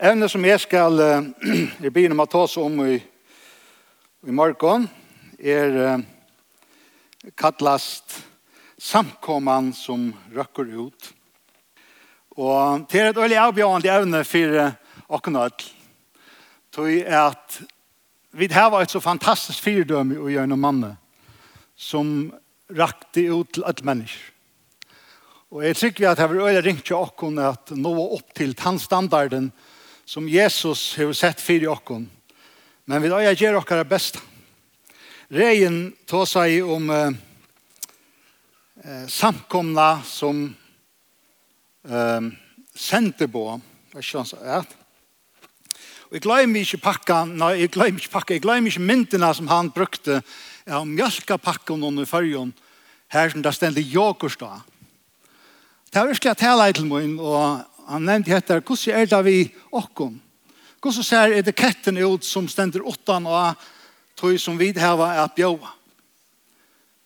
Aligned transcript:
Evne 0.00 0.30
som 0.32 0.44
jeg 0.48 0.56
skal 0.62 0.94
uh, 0.96 1.26
begynne 1.92 2.16
med 2.16 2.24
å 2.24 2.32
ta 2.32 2.40
oss 2.46 2.54
om 2.56 2.78
i, 2.86 2.94
i 4.24 4.32
morgen 4.32 4.86
er 5.36 5.74
uh, 5.76 6.04
kattlast 7.36 8.14
samkomman 8.80 9.74
som 9.76 10.06
røkker 10.32 10.70
ut. 10.72 11.10
Og 12.32 12.86
til 12.88 13.10
et 13.10 13.20
øyelig 13.20 13.36
avbjørende 13.42 13.92
evne 13.92 14.22
for 14.24 14.56
åkken 15.18 15.36
og 15.36 15.44
alle. 15.50 15.68
Tøy 16.72 17.02
at 17.04 17.58
vi 18.32 18.48
har 18.54 18.72
vært 18.72 18.94
så 18.94 19.02
fantastisk 19.04 19.66
fyrdømme 19.66 20.16
å 20.16 20.30
gjøre 20.32 20.48
noen 20.48 20.62
mann 20.64 20.86
som 21.76 22.30
rakte 22.72 23.26
ut 23.28 23.52
til 23.52 23.68
alle 23.68 23.84
mennesker. 23.84 24.30
Og 25.52 25.66
jeg 25.66 25.76
tykker 25.76 26.08
at 26.08 26.24
jeg 26.24 26.32
vil 26.32 26.46
øyelig 26.46 26.64
ringe 26.64 26.86
til 26.88 26.96
åkken 26.96 27.36
at 27.44 27.74
nå 27.76 27.92
opp 28.06 28.32
til 28.32 28.56
tannstandarden 28.56 29.50
standarden 29.50 29.52
som 30.10 30.28
Jesus 30.28 30.96
har 30.98 31.12
sett 31.14 31.38
fyrir 31.40 31.70
okkon. 31.70 32.08
Men 32.90 33.02
vi 33.02 33.10
da 33.12 33.20
jeg 33.22 33.44
gjør 33.44 33.60
okkara 33.60 33.84
besta. 33.86 34.18
Reien 35.30 35.92
tar 36.10 36.24
seg 36.26 36.66
om 36.66 36.88
eh, 36.90 37.14
samkomna 39.06 40.00
som 40.02 40.40
eh, 41.86 42.26
sender 42.74 43.30
på. 43.30 43.44
Jeg 43.94 44.08
skjønner 44.08 44.30
så, 44.32 44.40
ja. 44.42 44.58
Og 46.10 46.18
jeg 46.18 46.26
glemmer 46.26 46.66
ikke 46.66 46.82
pakka, 46.88 47.20
nei, 47.30 47.52
jeg 47.60 47.74
glemmer 47.78 48.02
ikke 48.02 48.16
pakka, 48.16 48.34
jeg 48.34 48.42
glemmer 48.42 48.74
ikke 48.74 48.88
myndina 48.90 49.30
som 49.38 49.46
han 49.46 49.70
brukte 49.70 50.18
av 50.18 50.24
ja, 50.66 50.82
mjölkapakken 50.90 51.86
i 52.02 52.10
fyrjon, 52.10 52.50
her 53.14 53.30
som 53.30 53.46
det 53.46 53.54
stendte 53.54 53.86
jokurs 53.86 54.34
da. 54.42 54.56
Det 55.90 56.02
var 56.02 56.10
virkelig 56.10 56.34
at 56.34 56.42
jeg 56.42 56.58
leid 56.58 56.76
til 56.78 56.90
min, 56.90 57.14
og 57.22 57.69
han 57.86 58.04
nevnte 58.04 58.36
etter, 58.36 58.60
hvordan 58.60 59.00
er 59.00 59.06
det 59.10 59.20
vi 59.24 59.38
åkken? 59.72 60.20
Hvordan 60.80 61.04
ser 61.04 61.36
etiketten 61.36 61.98
ut 61.98 62.24
som 62.24 62.48
stender 62.48 62.86
åttan 62.86 63.26
og 63.28 63.68
tog 64.16 64.38
som 64.40 64.58
vi 64.58 64.72
har 64.78 65.00
er 65.10 65.34
bjøa? 65.36 65.74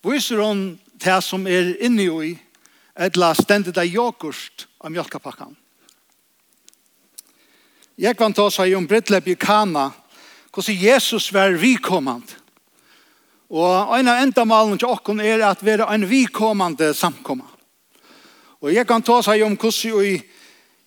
Viser 0.04 0.42
hun 0.44 0.78
det 1.00 1.18
som 1.24 1.46
er 1.46 1.74
inne 1.82 2.06
i, 2.22 2.32
eller 2.94 3.34
stender 3.34 3.72
det 3.72 3.88
yoghurt 3.90 4.68
av 4.78 4.92
mjølkepakkan? 4.94 5.56
Jeg 7.96 8.16
kan 8.18 8.34
ta 8.34 8.48
seg 8.50 8.74
om 8.74 8.86
Brittlep 8.90 9.28
i 9.30 9.36
Kana, 9.38 9.90
hvordan 10.54 10.78
Jesus 10.78 11.32
var 11.32 11.54
vikommand. 11.58 12.26
Og 13.54 13.98
en 13.98 14.08
av 14.10 14.22
endamalen 14.22 14.78
til 14.78 14.90
åkken 14.90 15.20
er 15.22 15.44
at 15.46 15.62
vi 15.62 15.74
er 15.74 15.84
en 15.86 16.06
vikommande 16.10 16.92
samkomma. 16.94 17.46
Og 18.64 18.72
jeg 18.72 18.86
kan 18.88 19.02
ta 19.04 19.20
seg 19.22 19.44
om 19.44 19.54
hvordan 19.60 20.06
i 20.06 20.14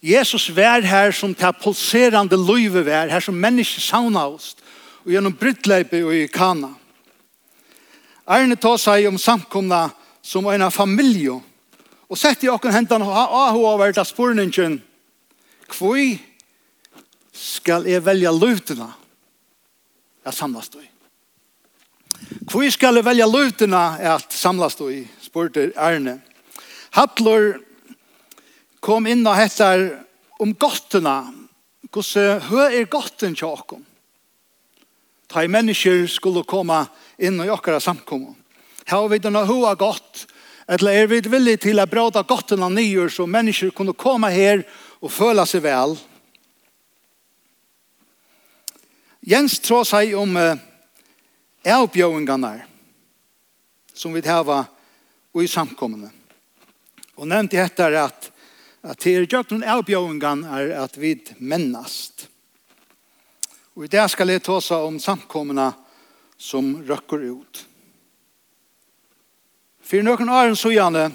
Jesus 0.04 0.50
vær 0.54 0.86
her 0.86 1.12
som 1.12 1.34
ta 1.36 1.52
pulserande 1.56 2.38
løyve 2.38 2.84
vær, 2.86 3.10
her 3.10 3.24
som 3.24 3.38
menneske 3.38 3.82
sauna 3.82 4.28
oss, 4.30 4.54
og 5.06 5.14
gjennom 5.14 5.34
brytleipe 5.34 6.04
og 6.06 6.14
i 6.14 6.28
kana. 6.30 6.74
Arne 8.28 8.58
ta 8.60 8.76
seg 8.78 9.08
om 9.08 9.18
samkomna 9.18 9.88
som 10.22 10.46
en 10.52 10.68
av 10.68 10.76
familie, 10.76 11.40
og 12.08 12.20
sett 12.20 12.44
i 12.44 12.52
åkken 12.52 12.76
hentan 12.76 13.04
av 13.04 13.32
hva 13.32 13.48
over 13.74 13.96
til 13.96 14.06
spurningen, 14.08 14.78
skal 17.38 17.88
jeg 17.88 18.04
velja 18.06 18.32
løytene 18.32 18.88
at 20.28 20.36
samlas 20.36 20.70
du 20.70 20.80
i. 20.80 20.88
Hvor 22.48 22.66
skal 22.72 22.98
jeg 22.98 23.06
velja 23.06 23.28
løytene 23.30 23.82
at 24.14 24.34
samlas 24.34 24.76
du 24.80 24.88
i, 24.92 25.02
spurte 25.22 25.70
Arne. 25.76 26.20
Hattlor 26.96 27.60
kom 28.88 29.08
inn 29.10 29.26
og 29.28 29.36
hettar 29.36 29.84
om 30.40 30.54
gottene. 30.56 31.18
Hvordan 31.92 32.42
hø 32.48 32.64
er 32.70 32.88
gotten 32.92 33.36
til 33.36 33.52
dere? 33.52 33.84
Ta 35.28 35.44
i 35.44 35.52
mennesker 35.52 36.06
skulle 36.08 36.46
komme 36.48 36.86
inn 37.20 37.40
og 37.44 37.50
gjøre 37.50 37.82
samkommet. 37.84 38.36
Her 38.88 39.10
vi 39.12 39.20
denne 39.20 39.44
høa 39.44 39.74
gott, 39.76 40.24
eller 40.72 41.02
er 41.02 41.10
vi 41.12 41.20
villige 41.28 41.66
til 41.66 41.82
å 41.84 41.88
bråda 41.90 42.24
gottene 42.24 42.70
nye, 42.72 43.10
så 43.12 43.28
mennesker 43.28 43.74
kunne 43.76 43.96
komme 43.96 44.32
her 44.32 44.64
og 45.02 45.12
føle 45.12 45.44
seg 45.44 45.66
vel. 45.66 45.98
Jens 49.28 49.58
tror 49.60 49.84
seg 49.84 50.16
om 50.16 50.40
uh, 50.40 50.56
avbjøringene 51.68 52.54
som 53.92 54.16
vi 54.16 54.24
har 54.24 54.48
i 55.38 55.48
samkommende. 55.52 56.14
Og 57.20 57.28
nevnte 57.28 57.60
etter 57.60 58.00
at 58.00 58.32
at 58.86 59.00
det 59.04 59.14
er 59.14 59.26
gjort 59.30 59.52
noen 59.52 59.66
avbjøringen 59.66 60.44
er 60.46 60.74
at 60.84 60.98
vi 61.00 61.16
mennast. 61.40 62.28
Og 63.78 63.86
i 63.86 63.92
det 63.94 64.06
skal 64.10 64.30
jeg 64.34 64.44
ta 64.46 64.60
seg 64.64 64.86
om 64.86 65.00
samkommene 65.02 65.72
som 66.38 66.76
røkker 66.86 67.26
ut. 67.30 67.64
For 69.82 70.04
noen 70.04 70.30
år 70.30 70.54
så 70.60 70.74
gjerne 70.74 71.08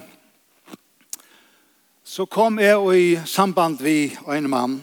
så 2.12 2.26
kom 2.28 2.58
jeg 2.60 2.96
i 2.98 3.06
samband 3.28 3.80
vi 3.80 4.12
og 4.24 4.34
en 4.36 4.50
mann. 4.50 4.74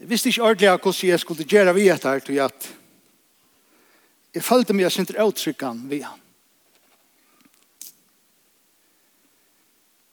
Jeg 0.00 0.08
visste 0.10 0.32
ikke 0.32 0.46
ordentlig 0.48 0.70
hvordan 0.72 1.10
jeg 1.10 1.20
skulle 1.20 1.46
gjøre 1.46 1.74
vi 1.76 1.88
etter, 1.92 2.22
til 2.24 2.40
at 2.42 2.70
jeg 4.34 4.46
følte 4.46 4.74
meg 4.74 4.88
jeg 4.88 4.96
syntes 4.96 5.20
uttrykken 5.20 5.84
vi 5.90 6.00
han. 6.02 6.18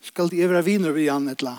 Skal 0.08 0.30
de 0.32 0.46
være 0.48 0.64
viner 0.64 0.96
vi 0.96 1.10
han 1.10 1.28
etla? 1.32 1.58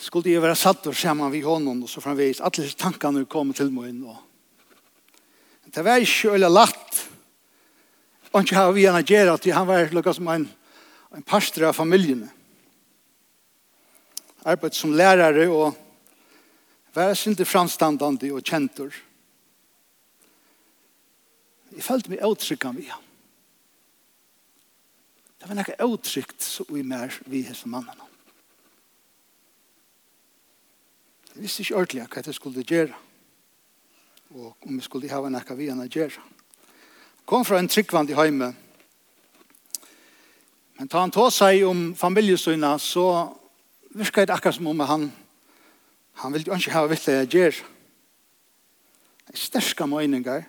Skal 0.00 0.24
de 0.24 0.36
være 0.40 0.56
satt 0.56 0.86
og 0.88 0.96
skjemme 0.96 1.28
vi 1.32 1.42
honom 1.44 1.82
og 1.84 1.90
så 1.90 2.02
framvis? 2.02 2.40
Alle 2.40 2.62
disse 2.62 2.78
tankene 2.78 3.26
kommer 3.28 3.56
til 3.56 3.72
meg 3.74 3.90
inn. 3.90 4.04
Og... 4.06 4.16
Det 5.68 5.84
var 5.84 6.00
ikke 6.00 6.36
øyla 6.36 6.48
latt. 6.48 7.02
Og 8.30 8.44
ikke 8.44 8.56
har 8.56 8.72
vi 8.72 8.86
han 8.86 9.04
gjør, 9.04 9.34
at 9.34 9.50
han 9.52 9.66
var 9.68 9.92
lukket 9.92 10.20
som 10.20 10.30
en, 10.30 10.46
en 11.16 11.26
pastor 11.26 11.66
av 11.68 11.76
familien. 11.76 12.24
Arbeid 14.46 14.78
som 14.78 14.94
lærere 14.96 15.50
og 15.50 15.74
være 16.94 17.18
sinte 17.18 17.44
framstandende 17.44 18.30
og 18.32 18.46
kjentor. 18.46 18.94
Jeg 21.74 21.86
følte 21.86 22.14
meg 22.14 22.24
avtrykkan 22.24 22.78
vi 22.78 22.88
han. 22.88 23.09
Det 25.40 25.48
var 25.48 25.56
nekka 25.56 25.78
uttrykt 25.88 26.42
så 26.44 26.66
vi 26.68 26.82
mer 26.84 27.14
vi 27.24 27.40
hese 27.48 27.68
mannen. 27.68 28.02
Jeg 31.34 31.46
visste 31.46 31.64
ikke 31.64 31.78
ordentlig 31.80 32.04
hva 32.04 32.22
jeg 32.26 32.36
skulle 32.36 32.64
gjøre. 32.66 32.98
Og 34.36 34.66
om 34.66 34.76
jeg 34.76 34.84
skulle 34.84 35.08
hava 35.08 35.30
nekka 35.32 35.56
vi 35.56 35.70
henne 35.70 35.88
gjøre. 35.88 36.20
Kom 37.24 37.46
fra 37.48 37.58
en 37.58 37.70
tryggvand 37.72 38.12
i 38.12 38.18
heime. 38.18 38.50
Men 40.76 40.92
ta 40.92 41.00
han 41.00 41.14
ta 41.14 41.30
seg 41.32 41.64
om 41.64 41.94
familjesøyna, 41.96 42.76
så 42.78 43.32
virka 43.96 44.26
det 44.26 44.36
akkurat 44.36 44.60
som 44.60 44.68
om 44.68 44.84
han 44.84 45.10
han 46.20 46.32
ville 46.32 46.52
jo 46.52 46.56
ikke 46.60 46.76
hava 46.76 46.92
vitt 46.92 47.06
det 47.08 47.16
jeg 47.16 47.32
gjør. 47.32 47.58
Det 49.24 49.32
er 49.38 49.40
sterska 49.40 49.86
møyningar. 49.88 50.44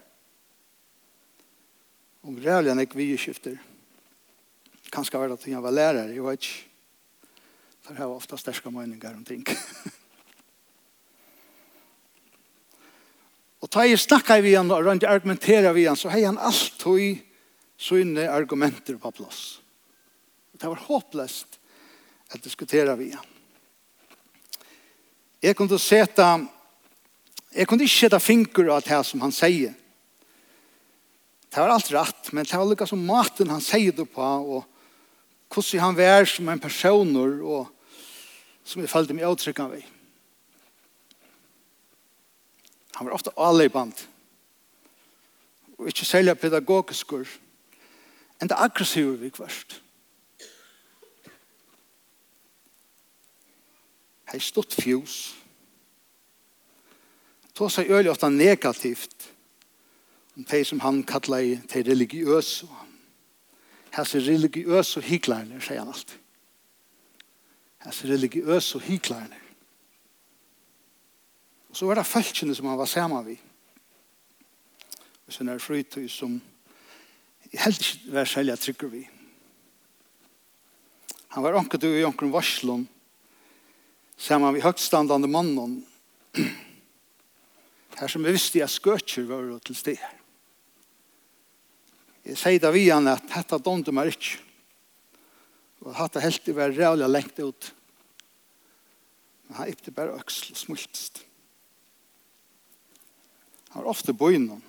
Om 2.28 2.36
rævlig 2.44 2.74
han 2.74 2.84
ikke 2.84 3.00
vi 3.00 3.14
skifter. 3.16 3.56
Kanskje 4.92 5.20
var 5.20 5.28
det 5.32 5.40
at 5.40 5.48
jeg 5.48 5.64
var 5.64 5.72
lærer, 5.72 6.10
jeg 6.12 6.24
vet 6.26 6.42
ikke. 6.42 6.68
For 7.82 7.94
jeg 7.96 8.04
har 8.04 8.14
ofte 8.14 8.38
sterske 8.38 8.72
meninger 8.74 9.14
om 9.16 9.26
ting. 9.26 9.46
og 13.62 13.70
da 13.72 13.80
jeg 13.88 14.00
snakket 14.04 14.44
vi 14.44 14.50
igjen 14.52 14.74
og 14.74 14.86
rundt 14.86 15.04
argumenterer 15.08 15.74
vi 15.74 15.82
igjen, 15.86 15.98
så 15.98 16.10
har 16.12 16.26
han 16.28 16.38
alltid 16.38 17.18
sånne 17.82 18.30
argumenter 18.30 18.96
på 19.02 19.12
plass. 19.16 19.62
Det 20.54 20.70
var 20.70 20.86
håpløst 20.86 21.60
at 22.36 22.44
diskutera 22.44 22.96
vi 23.00 23.06
igjen. 23.10 23.30
Jeg 25.42 25.56
kunne 25.58 25.80
seta, 25.82 26.38
jeg 27.56 27.68
kunne 27.68 27.84
ikke 27.88 28.02
sette 28.04 28.20
finger 28.22 28.70
av 28.76 28.82
det 28.86 29.06
som 29.08 29.22
han 29.26 29.34
sier. 29.34 29.74
Det 31.52 31.60
var 31.60 31.70
alt 31.74 31.92
rett, 31.92 32.32
men 32.32 32.46
det 32.46 32.60
var 32.60 32.70
lukket 32.70 32.90
som 32.92 33.02
maten 33.04 33.50
han 33.52 33.64
sier 33.64 33.92
det 33.96 34.06
på, 34.14 34.22
og 34.22 34.71
hvordan 35.54 35.84
han 35.84 35.98
var 35.98 36.26
som 36.26 36.50
en 36.50 36.60
person 36.60 37.16
og 37.18 37.68
som 38.64 38.82
jeg 38.82 38.90
følte 38.90 39.14
meg 39.14 39.26
avtrykkene 39.28 39.72
ved. 39.72 39.84
Han 42.96 43.08
var 43.08 43.16
ofte 43.18 43.34
avleipant 43.36 44.08
og 45.78 45.88
ikke 45.88 46.06
særlig 46.06 46.38
pedagogisk. 46.38 47.14
enn 48.42 48.50
det 48.50 48.58
aggressive 48.58 49.20
vi 49.20 49.30
kvart. 49.30 49.82
Hei 54.32 54.40
stått 54.40 54.74
fjus. 54.74 55.34
Tå 57.54 57.68
seg 57.70 57.90
øyelig 57.92 58.14
ofte 58.14 58.30
negativt 58.30 59.28
om 60.38 60.46
de 60.48 60.62
som 60.66 60.80
han 60.80 61.04
kallet 61.04 61.66
de 61.74 61.84
religiøse 61.84 62.70
og 62.70 62.91
hans 63.92 64.16
religiøse 64.16 65.02
hyklerne, 65.04 65.60
sier 65.62 65.82
han 65.82 65.92
alltid. 65.92 66.18
Hans 67.86 68.04
religiøse 68.08 68.80
hyklerne. 68.86 69.40
Og 71.72 71.78
så 71.78 71.88
var 71.88 72.00
det 72.00 72.08
følgene 72.08 72.56
som 72.56 72.68
han 72.68 72.80
var 72.80 72.90
sammen 72.90 73.26
med. 73.26 73.38
Og 75.28 75.34
så 75.34 75.44
er 75.44 75.54
det 75.54 75.64
frytøy 75.64 76.08
som 76.12 76.40
helt 77.52 77.82
ikke 77.82 78.14
var 78.16 78.28
særlig 78.28 78.60
trykker 78.60 78.92
vi. 78.92 79.04
Han 81.32 81.44
var 81.44 81.56
anket 81.60 81.84
i 81.88 82.04
anker 82.04 82.32
varslån 82.32 82.88
sammen 84.18 84.54
med 84.54 84.64
høgtstandande 84.64 85.28
mannen 85.32 85.80
her 88.00 88.12
som 88.12 88.24
vi 88.24 88.34
visste 88.36 88.60
jeg 88.60 88.70
skøtjer 88.70 89.28
var 89.30 89.48
til 89.66 89.76
stedet. 89.76 90.21
Jeg 92.26 92.38
sier 92.38 92.62
da 92.62 92.70
vi 92.74 92.86
han 92.90 93.10
at 93.10 93.26
dette 93.32 93.60
dømte 93.66 93.94
meg 93.96 94.14
ikke. 94.14 94.38
Og 95.82 95.96
hatt 95.98 96.14
det 96.14 96.26
helt 96.26 96.50
i 96.52 96.56
var 96.56 96.74
rævlig 96.76 97.10
lengt 97.10 97.40
ut. 97.42 97.72
Men 99.48 99.58
han 99.58 99.72
gikk 99.72 99.86
det 99.88 99.96
bare 99.98 100.18
øksel 100.20 100.54
og 100.54 100.60
smultest. 100.62 101.24
Han 103.72 103.82
var 103.82 103.90
ofte 103.90 104.14
på 104.14 104.30
innom. 104.36 104.62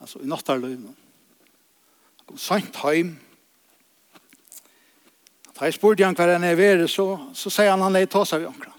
Altså 0.00 0.22
i 0.22 0.30
nattarløyven. 0.30 0.96
Han 2.16 2.26
kom 2.26 2.40
sent 2.40 2.80
hjem. 2.80 3.16
Da 5.58 5.66
jeg 5.66 5.74
spurte 5.74 6.06
han 6.06 6.14
hva 6.14 6.30
han 6.30 6.46
er 6.46 6.56
ved, 6.56 6.86
så, 6.88 7.10
så 7.34 7.50
sier 7.50 7.72
han 7.74 7.82
han 7.82 7.98
er 7.98 8.06
i 8.06 8.10
tåsa 8.10 8.38
vi 8.38 8.46
omkring. 8.46 8.74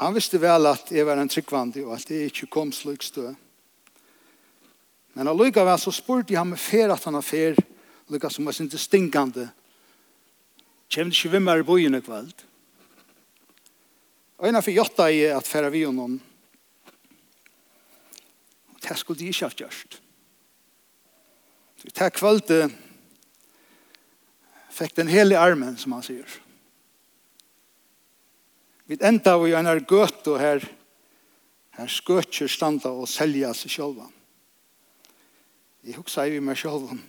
Han 0.00 0.14
visste 0.14 0.38
vel 0.40 0.70
at 0.70 0.88
jeg 0.94 1.04
var 1.04 1.18
en 1.20 1.28
tryggvandig 1.28 1.82
og 1.84 1.96
at 1.98 2.08
jeg 2.08 2.30
ikke 2.30 2.46
kom 2.54 2.70
slik 2.72 3.02
støt. 3.04 3.36
Men 5.14 5.30
allikevel 5.30 5.78
så 5.80 5.92
spurte 5.94 6.34
jeg 6.34 6.40
ham 6.40 6.54
fer 6.58 6.92
at 6.92 7.04
han 7.06 7.16
har 7.18 7.26
fer, 7.26 7.58
lykka 8.10 8.30
som 8.30 8.46
var 8.46 8.56
sin 8.56 8.70
stinkande. 8.70 9.48
Kjem 10.90 11.10
det 11.10 11.18
ikke 11.18 11.34
vi 11.34 11.42
mer 11.42 11.62
i 11.62 11.66
bojen 11.66 11.98
i 11.98 12.02
kveld? 12.02 12.46
Øyna 14.40 14.62
for 14.64 14.72
jotta 14.74 15.10
i 15.12 15.24
at 15.28 15.46
færa 15.46 15.70
vi 15.70 15.84
honom. 15.84 16.18
Og 18.74 18.78
det 18.82 18.96
skulle 18.98 19.20
de 19.20 19.28
ikke 19.28 19.50
ha 19.50 19.58
gjørst. 19.64 20.00
Det 21.84 22.00
er 22.00 22.14
kveld 22.14 22.48
fikk 24.80 24.96
den 24.96 25.10
hele 25.12 25.38
armen, 25.38 25.76
som 25.76 25.92
han 25.96 26.04
sier. 26.04 26.38
Vi 28.88 28.98
enda 29.06 29.36
vi 29.38 29.52
en 29.54 29.68
er 29.70 29.82
gøt 29.86 30.26
og 30.30 30.40
her, 30.40 30.64
her 31.76 31.90
skøtjer 31.90 32.50
standa 32.50 32.90
og 32.90 33.08
selja 33.10 33.52
seg 33.54 33.74
sjølvan. 33.76 34.10
Jeg 35.84 35.96
husker 35.96 36.28
i 36.28 36.42
meg 36.44 36.58
selv 36.60 36.90
om 36.92 37.00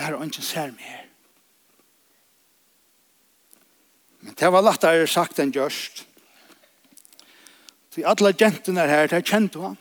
er 0.00 0.16
ikke 0.24 0.42
ser 0.42 0.72
mer. 0.72 1.04
Men 4.20 4.34
det 4.34 4.52
var 4.52 4.64
lagt 4.64 4.82
der 4.82 5.06
sagt 5.06 5.38
enn 5.38 5.52
gjørst. 5.54 6.06
Så 7.92 8.04
alle 8.04 8.32
jentene 8.36 8.88
her, 8.88 9.06
det 9.08 9.20
er 9.20 9.24
kjent 9.24 9.56
han. 9.60 9.76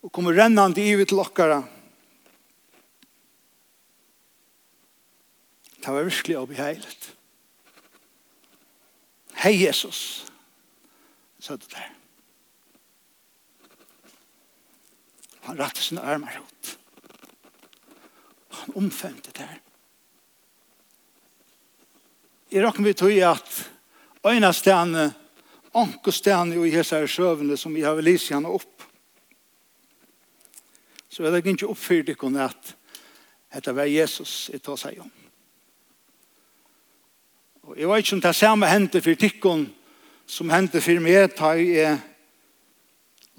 Og 0.00 0.12
kommer 0.12 0.34
rennende 0.34 0.80
i 0.80 0.96
til 1.04 1.20
dere. 1.36 1.60
Det 5.80 5.94
var 5.94 6.04
virkelig 6.04 6.38
obeheilet. 6.38 7.14
Hei 9.40 9.54
Jesus, 9.64 10.26
sa 11.40 11.56
det 11.56 11.70
der. 11.72 11.99
Han 15.50 15.58
rattet 15.58 15.82
sine 15.82 16.02
armer 16.06 16.36
ut. 16.38 16.78
Han 18.48 18.74
omfemte 18.78 19.32
det 19.34 19.42
her. 19.42 19.56
Jeg 22.50 22.62
råkker 22.62 22.84
vi 22.86 22.92
tog 22.94 23.10
i 23.10 23.24
at 23.26 23.48
øyne 24.26 24.52
stene, 24.54 25.08
anker 25.74 26.14
stedene 26.14 26.54
i 26.68 26.70
hese 26.70 27.00
her 27.00 27.10
søvende 27.10 27.56
som 27.58 27.74
vi 27.74 27.82
har 27.82 27.96
vel 27.98 28.06
lyst 28.12 28.30
gjerne 28.30 28.46
opp. 28.46 28.84
Så 31.10 31.24
jeg 31.26 31.34
legger 31.34 31.56
ikke 31.56 31.70
oppfyrt 31.74 32.12
ikke 32.14 32.30
om 32.30 32.38
at 32.38 32.70
dette 33.50 33.74
var 33.74 33.90
Jesus 33.90 34.52
i 34.54 34.62
tar 34.62 34.78
seg 34.78 35.00
om. 35.02 35.10
Og 37.66 37.74
jeg 37.74 37.90
vet 37.90 38.06
ikke 38.06 38.20
om 38.20 38.22
det 38.22 38.36
samme 38.38 38.70
hendte 38.70 39.02
for 39.02 39.18
tikkene 39.18 39.66
som 40.30 40.54
hendte 40.54 40.78
for 40.78 41.02
meg, 41.02 41.34
da 41.34 41.56
jeg 41.58 41.98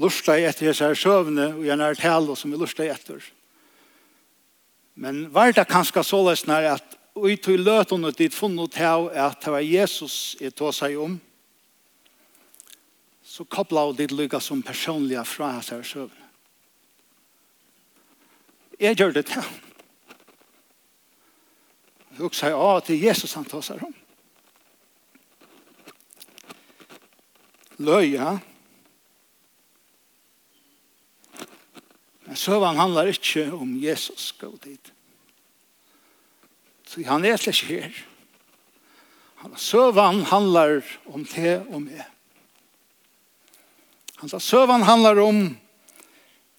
lusta 0.01 0.37
i 0.37 0.45
etter 0.49 0.69
hese 0.69 0.87
her 0.87 0.97
søvne, 0.97 1.51
og 1.55 1.65
gjerne 1.65 1.91
er 1.91 1.99
tale 1.99 2.35
som 2.37 2.51
vi 2.51 2.59
lustet 2.59 2.89
etter. 2.91 3.21
Men 4.95 5.27
var 5.33 5.53
det 5.53 5.67
kanskje 5.69 6.03
så 6.03 6.21
nær 6.47 6.73
at 6.75 6.97
i 7.27 7.35
tog 7.35 7.59
løtene 7.59 8.11
dit 8.15 8.33
funnet 8.33 8.71
til 8.71 9.09
at 9.11 9.39
det 9.43 9.51
var 9.51 9.65
Jesus 9.65 10.35
i 10.39 10.49
tog 10.49 10.73
seg 10.73 10.97
om, 10.99 11.19
så 13.23 13.45
kobla 13.47 13.85
hun 13.87 13.95
dit 13.95 14.11
lykke 14.11 14.39
som 14.43 14.63
personlige 14.63 15.23
fra 15.25 15.53
hans 15.55 15.71
her 15.71 15.83
søvne. 15.83 16.27
Jeg 18.81 18.97
gjør 18.97 19.11
det 19.13 19.25
til. 19.29 19.43
Jeg 22.11 22.19
husker 22.19 22.49
ja, 22.51 22.79
til 22.79 23.01
Jesus 23.01 23.33
han 23.33 23.45
tog 23.45 23.63
seg 23.63 23.83
om. 23.85 23.93
Løya, 27.81 28.07
ja 28.11 28.50
Men 32.31 32.39
søvann 32.39 32.77
handlar 32.79 33.09
ikkje 33.11 33.49
om 33.51 33.73
Jesus 33.75 34.29
godhet. 34.39 34.93
Så 36.87 37.03
han 37.03 37.25
er 37.27 37.35
slik 37.35 37.65
her. 37.67 37.97
Søvann 39.59 40.21
handlar 40.29 40.79
om 41.11 41.25
te 41.27 41.57
og 41.59 41.81
meg. 41.81 42.05
Han 44.23 44.31
sa 44.31 44.39
søvann 44.39 44.87
handlar 44.87 45.19
om 45.19 45.41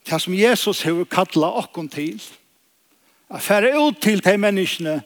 det 0.04 0.20
som 0.20 0.36
Jesus 0.36 0.84
har 0.84 1.08
kattla 1.08 1.48
okkon 1.62 1.88
til. 1.88 2.20
A 3.32 3.40
fære 3.40 3.72
ut 3.72 3.96
til 3.96 4.20
de 4.20 4.36
menneskene 4.36 5.00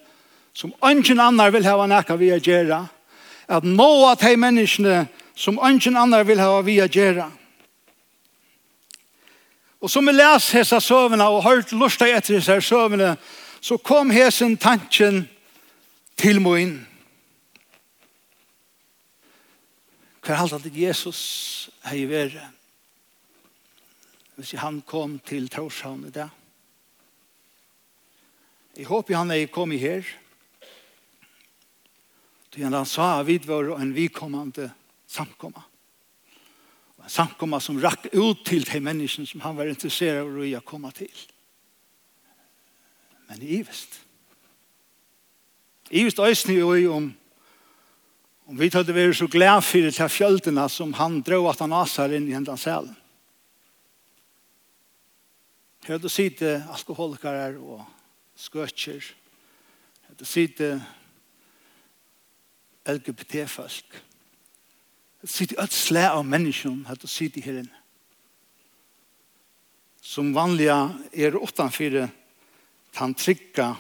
som 0.50 0.74
ønsken 0.82 1.22
annar 1.22 1.54
vil 1.54 1.70
hava 1.70 1.86
nekka 1.86 2.18
vi 2.18 2.34
a 2.34 2.42
gjerra. 2.42 2.88
At 3.46 3.62
nå 3.62 3.90
at 4.10 4.26
de 4.26 4.34
menneskene 4.34 5.04
som 5.38 5.62
ønsken 5.62 5.94
annar 5.94 6.26
vil 6.26 6.42
hava 6.42 6.66
vi 6.66 6.80
a 6.82 6.90
gjerra. 6.90 7.30
Og 9.86 9.90
som 9.90 10.08
vi 10.08 10.16
leser 10.16 10.64
hese 10.64 10.80
søvnene 10.82 11.28
og 11.30 11.44
hørt 11.44 11.70
lustet 11.70 12.10
etter 12.10 12.40
hese 12.40 12.56
søvnene, 12.58 13.12
så 13.62 13.76
kom 13.78 14.08
hese 14.10 14.48
tanken 14.58 15.20
til 16.18 16.40
min. 16.42 16.80
Hver 20.26 20.42
alt 20.42 20.56
at 20.58 20.74
Jesus 20.74 21.20
har 21.86 21.94
i 21.94 22.08
verden. 22.10 22.56
Hvis 24.34 24.56
han 24.58 24.82
kom 24.82 25.20
til 25.22 25.46
Torshavn 25.48 26.08
i 26.08 26.10
dag. 26.10 26.34
Jeg 28.76 28.90
håper 28.90 29.20
han 29.20 29.30
er 29.30 29.46
kommet 29.46 29.80
her. 29.80 30.02
Til 32.50 32.66
han 32.66 32.90
sa 32.90 33.20
at 33.20 33.30
vi 33.30 33.38
var 33.46 33.76
en 33.78 33.94
vikommende 33.94 34.72
samkommet 35.06 35.62
samkomma 37.10 37.60
som 37.60 37.78
rakk 37.80 38.08
ut 38.12 38.44
til 38.46 38.66
de 38.66 38.80
menneskene 38.82 39.28
som 39.28 39.42
han 39.44 39.56
var 39.56 39.70
intresserad 39.70 40.26
av 40.26 40.40
å 40.40 40.64
komma 40.66 40.90
til. 40.94 41.12
Men 43.28 43.42
i 43.42 43.60
ivest. 43.60 44.00
I 45.90 46.02
ivest 46.02 46.18
øyne 46.18 46.58
jo 46.58 46.74
i 46.74 46.86
om 46.90 47.14
om 48.46 48.54
vi 48.54 48.68
hadde 48.70 48.94
vært 48.94 49.16
så 49.18 49.26
glad 49.26 49.64
for 49.66 49.82
det 49.82 49.96
til 49.96 50.12
fjöldene 50.12 50.68
som 50.70 50.92
han 50.94 51.18
drog 51.26 51.48
at 51.50 51.64
han 51.64 51.72
asar 51.74 52.12
inn 52.14 52.28
i 52.28 52.34
hendene 52.36 52.60
selv. 52.60 52.92
Hør 55.86 55.98
du 56.02 56.06
sitte 56.10 56.60
alkoholikere 56.70 57.58
og 57.58 57.82
skøtjer. 58.38 59.02
Hør 60.06 60.18
du 60.18 60.24
sitte 60.26 60.70
LGBT-folk 62.86 63.98
sitt 65.26 65.52
i 65.52 65.56
öll 65.58 65.68
slä 65.68 66.10
av 66.10 66.26
människan 66.26 66.86
här 66.88 66.98
och 67.02 67.10
sitt 67.10 67.36
i 67.36 67.48
inne. 67.48 67.68
Som 70.00 70.32
vanliga 70.32 70.98
är 71.12 71.36
åttan 71.42 71.72
fyra 71.72 72.08
tantrika 72.92 73.76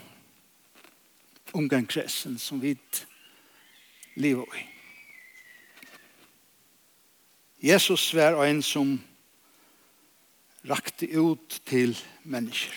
omgangskretsen 1.50 2.38
som 2.38 2.60
vi 2.60 2.76
lever 4.14 4.56
i. 4.56 4.66
Jesus 7.58 8.14
var 8.14 8.46
en 8.46 8.62
som 8.62 9.00
rakte 10.64 11.06
ut 11.06 11.60
til 11.64 11.96
mennesker. 12.22 12.74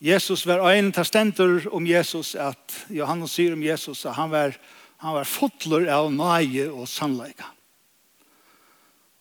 Jesus 0.00 0.46
var 0.46 0.70
en, 0.70 0.92
testenter 0.92 1.74
om 1.74 1.86
Jesus 1.86 2.34
at, 2.34 2.86
Johannes 2.90 3.30
sier 3.34 3.52
om 3.52 3.62
Jesus 3.62 4.04
at 4.06 4.14
han 4.14 4.30
var 4.30 4.52
en 4.52 4.77
Han 4.98 5.14
var 5.14 5.28
fotler 5.30 5.86
av 5.94 6.10
nøye 6.10 6.66
og 6.72 6.88
sannleika. 6.90 7.52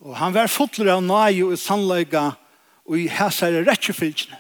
Og 0.01 0.15
han 0.17 0.34
var 0.34 0.50
fotler 0.50 0.96
av 0.96 1.03
nøye 1.05 1.46
og 1.46 1.57
sannleika 1.62 2.31
og 2.88 2.98
i 2.98 3.07
hæsare 3.12 3.63
rettjefylgjene. 3.67 4.39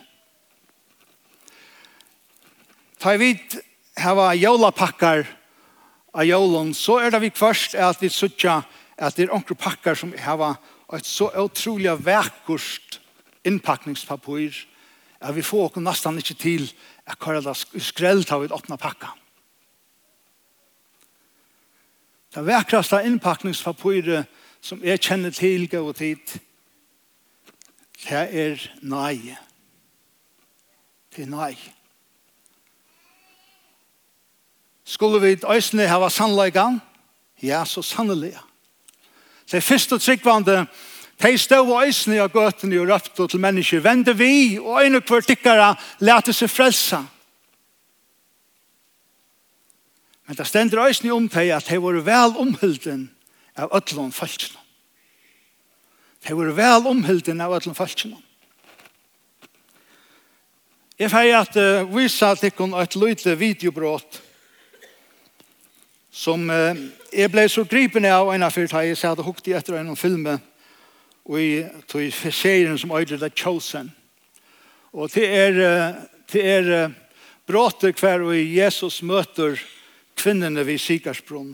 Ta 2.97 3.13
i 3.13 3.19
vidt 3.21 3.59
hava 4.01 4.31
jolapakkar 4.33 5.27
av 6.17 6.25
jolon, 6.25 6.73
så 6.73 6.97
er 7.03 7.13
det 7.13 7.21
vi 7.21 7.33
først 7.33 7.75
at 7.77 8.01
vi 8.01 8.09
suttja 8.09 8.63
at 8.97 9.17
det 9.17 9.27
er 9.27 9.35
onkru 9.35 9.53
pakkar 9.59 9.97
som 9.97 10.15
hava 10.17 10.55
et 10.95 11.05
så 11.05 11.29
utrolig 11.37 11.93
vekkurst 12.01 12.97
innpakningspapir 13.45 14.55
at 15.21 15.35
vi 15.35 15.45
får 15.45 15.69
okkur 15.69 15.85
nesten 15.85 16.17
ikke 16.17 16.37
til 16.41 16.65
at 17.05 17.19
kvar 17.21 17.41
det 17.41 17.53
skrelt 17.85 18.31
av 18.33 18.45
et 18.45 18.53
åpna 18.53 18.77
pakkar. 18.81 19.13
Det 22.37 22.45
vekraste 22.45 22.99
innpakningspapiret 23.01 24.27
som 24.61 24.83
jeg 24.85 24.99
kjenner 25.01 25.33
til 25.33 25.63
gav 25.71 25.87
tid, 25.97 26.35
det 28.03 28.19
er 28.29 28.61
nei. 28.85 29.33
Det 31.15 31.23
er 31.23 31.31
nei. 31.31 31.55
Skulle 34.85 35.23
vi 35.23 35.33
øsne 35.49 35.89
hava 35.89 36.11
sannleikan? 36.13 36.77
Ja, 37.41 37.65
så 37.65 37.81
sannelig. 37.81 38.35
Det 39.51 39.63
første 39.63 39.97
tryggvande, 39.97 40.67
de 41.23 41.37
stod 41.37 41.73
øsne 41.87 42.21
av 42.21 42.29
gøtene 42.29 42.83
og 42.83 42.93
røpte 42.93 43.27
til 43.27 43.41
mennesker, 43.41 43.81
vende 43.81 44.13
vi 44.13 44.59
og 44.61 44.83
øyne 44.83 45.01
kvartikkere, 45.01 45.73
lete 46.05 46.37
seg 46.37 46.53
frelsa. 46.53 47.01
Men 50.27 50.35
det 50.35 50.47
stender 50.47 50.83
øyne 50.83 51.13
om 51.13 51.29
til 51.29 51.39
at 51.55 51.67
de 51.69 51.81
var 51.81 52.01
vel 52.03 52.37
omhylden 52.37 53.11
av 53.55 53.71
ødlån 53.75 54.11
falskene. 54.11 54.59
De 56.27 56.35
var 56.35 56.51
vel 56.51 56.87
omhylden 56.87 57.41
av 57.41 57.53
ødlån 57.55 57.75
falskene. 57.75 58.17
Jeg 60.99 61.11
feier 61.13 61.39
at 61.39 61.55
uh, 61.55 61.95
vi 61.95 62.07
sa 62.09 62.33
til 62.35 62.51
henne 62.57 62.81
et 62.81 62.95
lydelig 62.95 63.39
videobrott 63.39 64.21
som 66.11 66.49
uh, 66.49 66.75
jeg 67.13 67.31
ble 67.31 67.45
så 67.49 67.63
gripen 67.63 68.05
av 68.05 68.33
en 68.33 68.43
av 68.43 68.51
fyrt 68.51 68.73
jeg 68.73 68.97
sa 68.97 69.13
det 69.15 69.23
hukte 69.23 69.53
etter 69.55 69.77
en 69.77 69.95
film 69.95 70.25
og 70.27 71.39
i 71.39 71.63
tog 71.87 72.11
serien 72.33 72.77
som 72.77 72.91
øyde 72.91 73.19
The 73.19 73.29
Chosen. 73.29 73.93
Og 74.91 75.11
til 75.11 75.23
er, 75.23 75.55
uh, 75.61 75.95
til 76.27 76.41
er 76.41 76.85
uh, 76.85 76.91
brottet 77.47 77.99
hver 78.01 78.25
og 78.25 78.35
Jesus 78.35 79.03
møter 79.03 79.53
uh, 79.53 79.76
kvinnene 80.17 80.65
ved 80.67 80.81
Sikarsbron. 80.81 81.53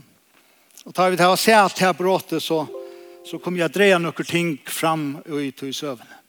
Og 0.83 0.95
tar 0.95 1.11
vi 1.11 1.19
til 1.19 1.31
å 1.31 1.39
se 1.39 1.55
at 1.55 1.79
her 1.83 1.93
bråttet, 1.95 2.43
så, 2.43 2.63
så 3.27 3.39
kommer 3.39 3.63
jeg 3.63 3.71
å 3.71 3.75
dreie 3.77 4.01
noen 4.01 4.27
ting 4.27 4.55
fram 4.67 5.13
og 5.23 5.39
ut 5.39 5.63
i 5.67 5.75
søvnene. 5.75 6.19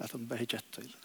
Det 0.00 0.08
er 0.08 0.28
bare 0.30 0.46
gjett 0.48 0.70
til 0.72 0.86
det. 0.88 0.99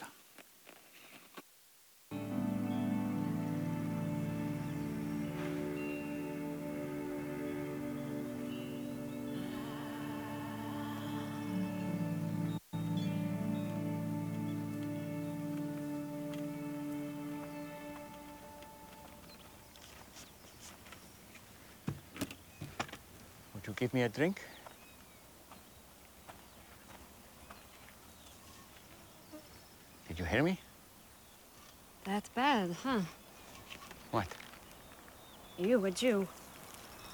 give 23.75 23.93
me 23.93 24.03
a 24.03 24.09
drink? 24.09 24.41
Did 30.07 30.19
you 30.19 30.25
hear 30.25 30.43
me? 30.43 30.59
That's 32.03 32.29
bad, 32.29 32.75
huh? 32.83 33.01
What? 34.11 34.27
You, 35.57 35.83
a 35.85 35.91
Jew, 35.91 36.27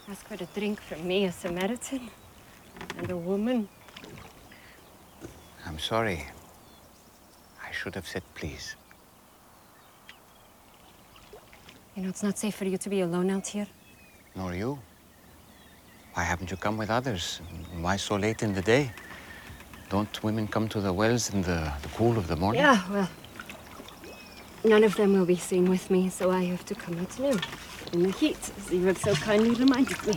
ask 0.09 0.25
for 0.27 0.35
a 0.35 0.47
drink 0.59 0.81
from 0.81 1.07
me, 1.07 1.25
a 1.25 1.31
Samaritan, 1.31 2.09
and 2.97 3.09
a 3.09 3.17
woman. 3.17 3.67
I'm 5.65 5.79
sorry. 5.79 6.25
I 7.63 7.71
should 7.71 7.95
have 7.95 8.07
said 8.07 8.23
please. 8.35 8.75
You 11.95 12.03
know, 12.03 12.09
it's 12.09 12.23
not 12.23 12.37
safe 12.37 12.55
for 12.55 12.65
you 12.65 12.77
to 12.77 12.89
be 12.89 13.01
alone 13.01 13.29
out 13.29 13.47
here. 13.47 13.67
Nor 14.35 14.53
you. 14.55 14.79
Why 16.13 16.23
haven't 16.23 16.51
you 16.51 16.57
come 16.57 16.77
with 16.77 16.89
others? 16.89 17.39
Why 17.79 17.95
so 17.97 18.15
late 18.15 18.43
in 18.43 18.53
the 18.53 18.61
day? 18.61 18.91
Don't 19.89 20.23
women 20.23 20.47
come 20.47 20.67
to 20.69 20.81
the 20.81 20.91
wells 20.91 21.33
in 21.33 21.41
the, 21.41 21.71
the 21.81 21.87
cool 21.89 22.17
of 22.17 22.27
the 22.27 22.35
morning? 22.35 22.61
Yeah, 22.61 22.81
well, 22.91 23.09
none 24.63 24.83
of 24.83 24.95
them 24.95 25.13
will 25.13 25.25
be 25.25 25.37
seen 25.37 25.69
with 25.69 25.89
me, 25.89 26.09
so 26.09 26.31
I 26.31 26.43
have 26.45 26.65
to 26.65 26.75
come 26.75 26.97
at 26.99 27.17
noon. 27.19 27.39
In 27.93 28.03
the 28.03 28.11
heat, 28.11 28.39
as 28.57 28.71
you 28.71 28.85
have 28.87 28.97
so 28.97 29.13
kindly 29.15 29.51
reminded 29.51 30.05
me. 30.05 30.13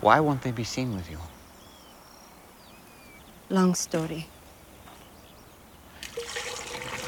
Why 0.00 0.20
won't 0.20 0.42
they 0.42 0.52
be 0.52 0.64
seen 0.64 0.94
with 0.94 1.10
you? 1.10 1.18
Long 3.48 3.74
story. 3.74 4.26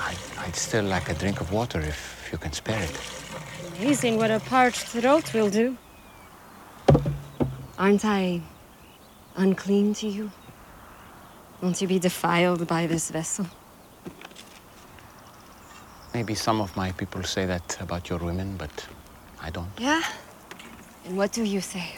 I'd, 0.00 0.19
I'd 0.38 0.57
still 0.57 0.85
like 0.85 1.09
a 1.09 1.14
drink 1.14 1.40
of 1.40 1.52
water 1.52 1.80
if 1.80 2.28
you 2.33 2.38
can 2.38 2.52
spare 2.52 2.83
it. 2.83 3.00
Amazing 3.78 4.16
what 4.16 4.30
a 4.30 4.40
parched 4.40 4.87
throat 4.87 5.33
will 5.35 5.50
do. 5.50 5.76
Aren't 7.80 8.04
I 8.04 8.42
unclean 9.37 9.94
to 9.94 10.06
you? 10.06 10.30
Won't 11.62 11.80
you 11.80 11.88
be 11.88 11.99
defiled 11.99 12.66
by 12.66 12.87
this 12.87 13.10
vessel? 13.10 13.46
Maybe 16.12 16.34
some 16.34 16.60
of 16.60 16.76
my 16.76 16.92
people 16.92 17.22
say 17.22 17.46
that 17.46 17.78
about 17.80 18.10
your 18.10 18.18
women, 18.18 18.58
but 18.58 18.87
I 19.40 19.49
don't. 19.49 19.70
Yeah? 19.78 20.02
And 21.06 21.16
what 21.16 21.32
do 21.32 21.42
you 21.42 21.62
say? 21.62 21.94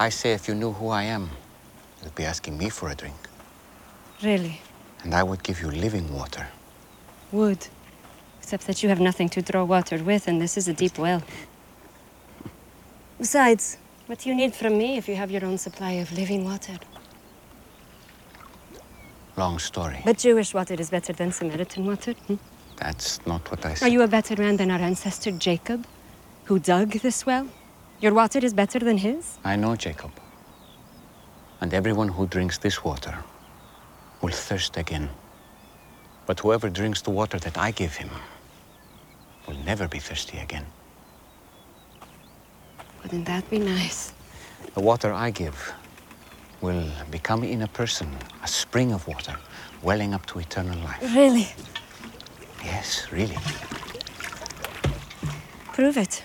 I 0.00 0.08
say 0.08 0.32
if 0.32 0.48
you 0.48 0.56
knew 0.56 0.72
who 0.72 0.88
I 0.88 1.04
am, 1.04 1.30
you'd 2.02 2.16
be 2.16 2.24
asking 2.24 2.58
me 2.58 2.68
for 2.68 2.88
a 2.88 2.96
drink. 2.96 3.14
Really? 4.24 4.60
And 5.04 5.14
I 5.14 5.22
would 5.22 5.44
give 5.44 5.62
you 5.62 5.70
living 5.70 6.12
water. 6.12 6.48
Would? 7.30 7.68
Except 8.40 8.66
that 8.66 8.82
you 8.82 8.88
have 8.88 8.98
nothing 8.98 9.28
to 9.28 9.40
draw 9.40 9.62
water 9.62 10.02
with, 10.02 10.26
and 10.26 10.42
this 10.42 10.56
is 10.56 10.66
a 10.66 10.72
deep 10.72 10.98
well. 10.98 11.22
Besides, 13.22 13.78
what 14.08 14.18
do 14.18 14.28
you 14.30 14.34
need 14.34 14.52
from 14.52 14.76
me 14.76 14.96
if 14.96 15.08
you 15.08 15.14
have 15.14 15.30
your 15.30 15.44
own 15.44 15.56
supply 15.56 15.92
of 15.92 16.10
living 16.10 16.44
water? 16.44 16.76
Long 19.36 19.60
story. 19.60 20.00
But 20.04 20.18
Jewish 20.18 20.52
water 20.52 20.74
is 20.74 20.90
better 20.90 21.12
than 21.12 21.30
Samaritan 21.30 21.86
water, 21.86 22.14
hmm? 22.26 22.34
That's 22.78 23.24
not 23.24 23.48
what 23.48 23.64
I 23.64 23.74
said. 23.74 23.86
Are 23.86 23.92
you 23.92 24.02
a 24.02 24.08
better 24.08 24.34
man 24.36 24.56
than 24.56 24.72
our 24.72 24.80
ancestor 24.80 25.30
Jacob, 25.30 25.86
who 26.46 26.58
dug 26.58 26.90
this 26.94 27.24
well? 27.24 27.46
Your 28.00 28.12
water 28.12 28.40
is 28.40 28.52
better 28.52 28.80
than 28.80 28.98
his? 28.98 29.38
I 29.44 29.54
know 29.54 29.76
Jacob. 29.76 30.10
And 31.60 31.72
everyone 31.72 32.08
who 32.08 32.26
drinks 32.26 32.58
this 32.58 32.82
water 32.82 33.16
will 34.20 34.36
thirst 34.48 34.76
again. 34.76 35.08
But 36.26 36.40
whoever 36.40 36.68
drinks 36.68 37.02
the 37.02 37.10
water 37.10 37.38
that 37.38 37.56
I 37.56 37.70
give 37.70 37.94
him 37.94 38.10
will 39.46 39.58
never 39.58 39.86
be 39.86 40.00
thirsty 40.00 40.38
again. 40.38 40.66
Wouldn't 43.12 43.26
that 43.26 43.50
be 43.50 43.58
nice? 43.58 44.14
The 44.72 44.80
water 44.80 45.12
I 45.12 45.30
give 45.30 45.74
will 46.62 46.88
become 47.10 47.44
in 47.44 47.60
a 47.60 47.68
person 47.68 48.08
a 48.42 48.48
spring 48.48 48.90
of 48.90 49.06
water 49.06 49.36
welling 49.82 50.14
up 50.14 50.24
to 50.28 50.38
eternal 50.38 50.78
life. 50.78 51.14
Really? 51.14 51.48
Yes, 52.64 53.12
really. 53.12 53.36
Prove 55.74 55.98
it. 55.98 56.24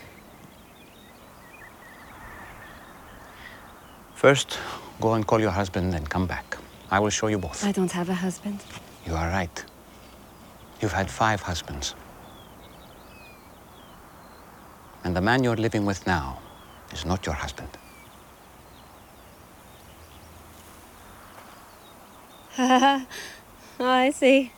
First, 4.15 4.57
go 5.01 5.15
and 5.15 5.27
call 5.27 5.41
your 5.41 5.51
husband 5.51 5.93
and 5.93 6.09
come 6.09 6.25
back. 6.25 6.57
I 6.89 7.01
will 7.01 7.09
show 7.09 7.27
you 7.27 7.37
both. 7.37 7.65
I 7.65 7.73
don't 7.73 7.91
have 7.91 8.07
a 8.07 8.15
husband. 8.15 8.63
You 9.05 9.13
are 9.13 9.27
right. 9.27 9.65
You've 10.79 10.93
had 10.93 11.11
five 11.11 11.41
husbands. 11.41 11.95
And 15.03 15.13
the 15.13 15.21
man 15.21 15.43
you're 15.43 15.57
living 15.57 15.85
with 15.85 16.07
now 16.07 16.39
is 16.91 17.05
not 17.05 17.25
your 17.25 17.35
husband. 17.35 17.69
oh, 22.59 23.05
I 23.79 24.11
see. 24.11 24.51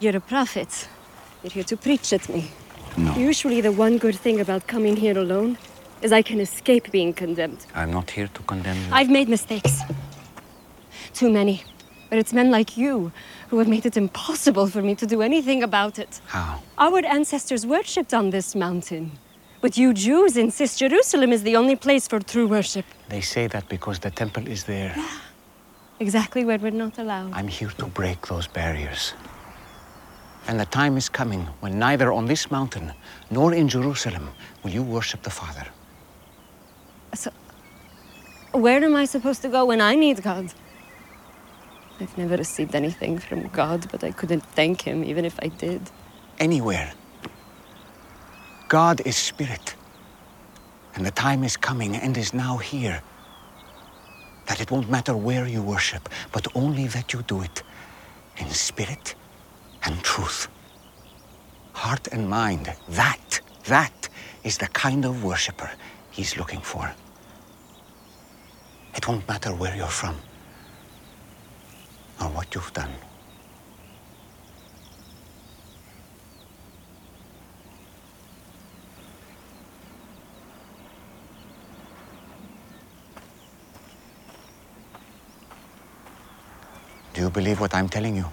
You're 0.00 0.16
a 0.16 0.20
prophet. 0.20 0.88
You're 1.42 1.52
here 1.52 1.64
to 1.64 1.76
preach 1.76 2.12
at 2.12 2.28
me. 2.28 2.50
No. 2.96 3.14
Usually 3.16 3.60
the 3.60 3.72
one 3.72 3.98
good 3.98 4.16
thing 4.16 4.40
about 4.40 4.66
coming 4.66 4.96
here 4.96 5.18
alone 5.18 5.58
is 6.02 6.12
I 6.12 6.22
can 6.22 6.40
escape 6.40 6.90
being 6.90 7.12
condemned. 7.12 7.66
I'm 7.74 7.92
not 7.92 8.10
here 8.10 8.28
to 8.28 8.42
condemn 8.42 8.76
you. 8.76 8.88
I've 8.92 9.10
made 9.10 9.28
mistakes. 9.28 9.80
Too 11.14 11.30
many. 11.30 11.64
But 12.10 12.18
it's 12.18 12.32
men 12.32 12.50
like 12.50 12.76
you 12.76 13.12
who 13.48 13.58
have 13.58 13.68
made 13.68 13.84
it 13.84 13.96
impossible 13.96 14.66
for 14.68 14.82
me 14.82 14.94
to 14.94 15.06
do 15.06 15.20
anything 15.20 15.62
about 15.62 15.98
it. 15.98 16.20
How? 16.26 16.60
Our 16.78 17.04
ancestors 17.04 17.66
worshipped 17.66 18.14
on 18.14 18.30
this 18.30 18.54
mountain. 18.54 19.12
But 19.60 19.76
you 19.76 19.92
Jews 19.92 20.36
insist 20.36 20.78
Jerusalem 20.78 21.32
is 21.32 21.42
the 21.42 21.56
only 21.56 21.74
place 21.74 22.06
for 22.06 22.20
true 22.20 22.46
worship. 22.46 22.84
They 23.08 23.20
say 23.20 23.48
that 23.48 23.68
because 23.68 23.98
the 23.98 24.10
temple 24.10 24.46
is 24.46 24.64
there. 24.64 24.94
Exactly 26.00 26.44
where 26.44 26.58
we're 26.58 26.70
not 26.70 26.98
allowed. 26.98 27.32
I'm 27.32 27.48
here 27.48 27.70
to 27.70 27.86
break 27.86 28.28
those 28.28 28.46
barriers. 28.46 29.14
And 30.46 30.60
the 30.60 30.66
time 30.66 30.96
is 30.96 31.08
coming 31.08 31.42
when 31.60 31.78
neither 31.78 32.12
on 32.12 32.26
this 32.26 32.50
mountain 32.50 32.92
nor 33.30 33.52
in 33.52 33.68
Jerusalem 33.68 34.30
will 34.62 34.70
you 34.70 34.82
worship 34.84 35.22
the 35.22 35.30
Father. 35.30 35.66
So, 37.14 37.30
where 38.52 38.82
am 38.82 38.94
I 38.94 39.06
supposed 39.06 39.42
to 39.42 39.48
go 39.48 39.66
when 39.66 39.80
I 39.80 39.96
need 39.96 40.22
God? 40.22 40.52
I've 42.00 42.16
never 42.16 42.36
received 42.36 42.76
anything 42.76 43.18
from 43.18 43.48
God, 43.48 43.90
but 43.90 44.04
I 44.04 44.12
couldn't 44.12 44.44
thank 44.54 44.82
him 44.82 45.02
even 45.02 45.24
if 45.24 45.36
I 45.42 45.48
did. 45.48 45.82
Anywhere. 46.38 46.92
God 48.68 49.00
is 49.06 49.16
spirit. 49.16 49.74
And 50.94 51.04
the 51.04 51.10
time 51.10 51.42
is 51.42 51.56
coming 51.56 51.96
and 51.96 52.16
is 52.16 52.34
now 52.34 52.58
here 52.58 53.02
that 54.46 54.60
it 54.60 54.70
won't 54.70 54.90
matter 54.90 55.16
where 55.16 55.46
you 55.46 55.62
worship, 55.62 56.08
but 56.32 56.46
only 56.54 56.86
that 56.88 57.12
you 57.12 57.22
do 57.22 57.42
it 57.42 57.62
in 58.36 58.48
spirit 58.50 59.14
and 59.84 60.02
truth. 60.02 60.48
Heart 61.72 62.08
and 62.08 62.28
mind, 62.28 62.74
that, 62.88 63.40
that 63.66 64.08
is 64.42 64.58
the 64.58 64.68
kind 64.68 65.04
of 65.04 65.24
worshipper 65.24 65.70
he's 66.10 66.36
looking 66.36 66.60
for. 66.60 66.92
It 68.94 69.06
won't 69.06 69.28
matter 69.28 69.54
where 69.54 69.76
you're 69.76 69.86
from 69.86 70.16
or 72.20 72.28
what 72.28 72.54
you've 72.54 72.72
done. 72.72 72.92
believe 87.38 87.60
what 87.60 87.72
I'm 87.72 87.88
telling 87.88 88.16
you. 88.16 88.26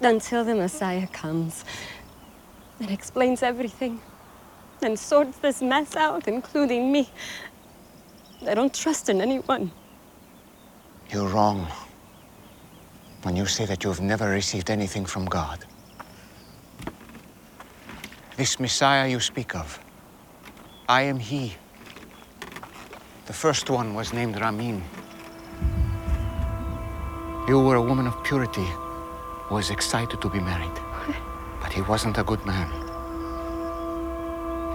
Until 0.00 0.42
the 0.42 0.54
Messiah 0.54 1.06
comes 1.08 1.64
and 2.80 2.90
explains 2.90 3.42
everything 3.42 4.00
and 4.80 4.98
sorts 4.98 5.36
this 5.44 5.60
mess 5.60 5.96
out, 5.96 6.28
including 6.28 6.90
me, 6.90 7.10
I 8.50 8.54
don't 8.54 8.72
trust 8.72 9.10
in 9.10 9.20
anyone. 9.20 9.70
You're 11.10 11.28
wrong 11.28 11.66
when 13.24 13.36
you 13.36 13.46
say 13.46 13.66
that 13.66 13.84
you've 13.84 14.00
never 14.00 14.28
received 14.30 14.70
anything 14.70 15.04
from 15.04 15.26
God. 15.26 15.58
This 18.38 18.58
Messiah 18.58 19.06
you 19.08 19.20
speak 19.20 19.54
of, 19.54 19.78
I 20.88 21.02
am 21.02 21.18
he. 21.18 21.54
The 23.26 23.36
first 23.44 23.68
one 23.68 23.94
was 23.94 24.12
named 24.12 24.40
Ramin. 24.40 24.82
You 27.46 27.60
were 27.60 27.74
a 27.74 27.82
woman 27.82 28.06
of 28.06 28.22
purity 28.22 28.66
who 29.44 29.54
was 29.54 29.68
excited 29.68 30.18
to 30.22 30.30
be 30.30 30.40
married. 30.40 30.78
But 31.60 31.72
he 31.74 31.82
wasn't 31.82 32.16
a 32.16 32.24
good 32.24 32.44
man. 32.46 32.70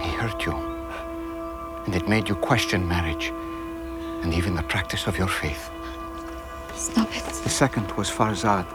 He 0.00 0.10
hurt 0.10 0.46
you. 0.46 0.54
And 1.84 1.94
it 1.96 2.08
made 2.08 2.28
you 2.28 2.36
question 2.36 2.86
marriage 2.86 3.32
and 4.22 4.32
even 4.32 4.54
the 4.54 4.62
practice 4.62 5.08
of 5.08 5.18
your 5.18 5.26
faith. 5.26 5.68
Stop 6.74 7.08
it. 7.16 7.24
The 7.42 7.48
second 7.48 7.90
was 7.96 8.08
Farzad. 8.08 8.66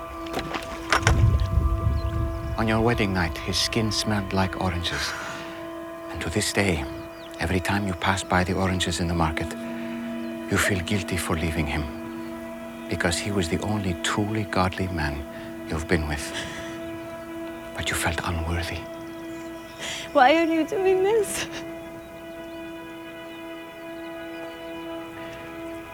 On 2.57 2.67
your 2.67 2.81
wedding 2.81 3.13
night, 3.13 3.37
his 3.37 3.57
skin 3.57 3.93
smelled 3.93 4.33
like 4.33 4.59
oranges. 4.61 5.13
And 6.11 6.19
to 6.21 6.29
this 6.29 6.51
day, 6.51 6.83
every 7.39 7.61
time 7.61 7.87
you 7.87 7.93
pass 7.93 8.23
by 8.23 8.43
the 8.43 8.55
oranges 8.55 8.99
in 8.99 9.07
the 9.07 9.13
market, 9.13 9.51
you 10.51 10.57
feel 10.57 10.81
guilty 10.81 11.15
for 11.15 11.37
leaving 11.37 11.67
him 11.67 11.94
because 12.89 13.17
he 13.17 13.31
was 13.31 13.49
the 13.49 13.59
only 13.61 13.93
truly 14.03 14.43
godly 14.43 14.87
man 14.87 15.25
you've 15.69 15.87
been 15.87 16.07
with. 16.07 16.33
But 17.75 17.89
you 17.89 17.95
felt 17.95 18.19
unworthy. 18.23 18.79
Why 20.13 20.35
are 20.35 20.45
you 20.45 20.65
doing 20.65 21.03
this? 21.03 21.47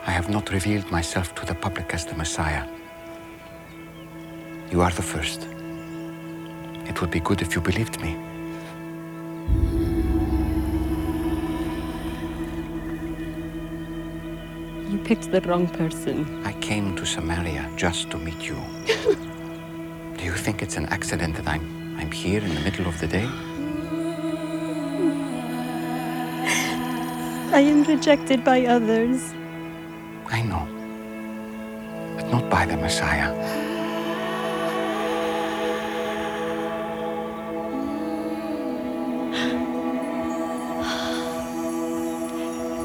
I 0.05 0.11
have 0.11 0.29
not 0.29 0.51
revealed 0.51 0.89
myself 0.91 1.33
to 1.35 1.45
the 1.45 1.55
public 1.55 1.93
as 1.93 2.05
the 2.05 2.15
Messiah. 2.15 2.67
You 4.71 4.81
are 4.81 4.91
the 4.91 5.01
first. 5.01 5.47
It 6.87 6.99
would 7.01 7.11
be 7.11 7.19
good 7.19 7.41
if 7.41 7.55
you 7.55 7.61
believed 7.61 8.01
me. 8.01 8.30
picked 15.03 15.31
the 15.31 15.41
wrong 15.41 15.67
person. 15.67 16.25
I 16.45 16.53
came 16.53 16.95
to 16.95 17.05
Samaria 17.05 17.69
just 17.75 18.09
to 18.11 18.17
meet 18.17 18.41
you. 18.47 18.57
Do 20.17 20.23
you 20.23 20.33
think 20.33 20.61
it's 20.61 20.77
an 20.77 20.85
accident 20.87 21.35
that 21.35 21.47
I'm 21.47 21.65
I'm 21.99 22.11
here 22.11 22.41
in 22.41 22.53
the 22.55 22.61
middle 22.61 22.87
of 22.87 22.99
the 22.99 23.07
day? 23.07 23.27
I 27.53 27.59
am 27.59 27.83
rejected 27.83 28.43
by 28.43 28.65
others. 28.65 29.33
I 30.27 30.41
know. 30.41 30.65
But 32.15 32.27
not 32.31 32.49
by 32.49 32.65
the 32.65 32.77
Messiah. 32.77 33.31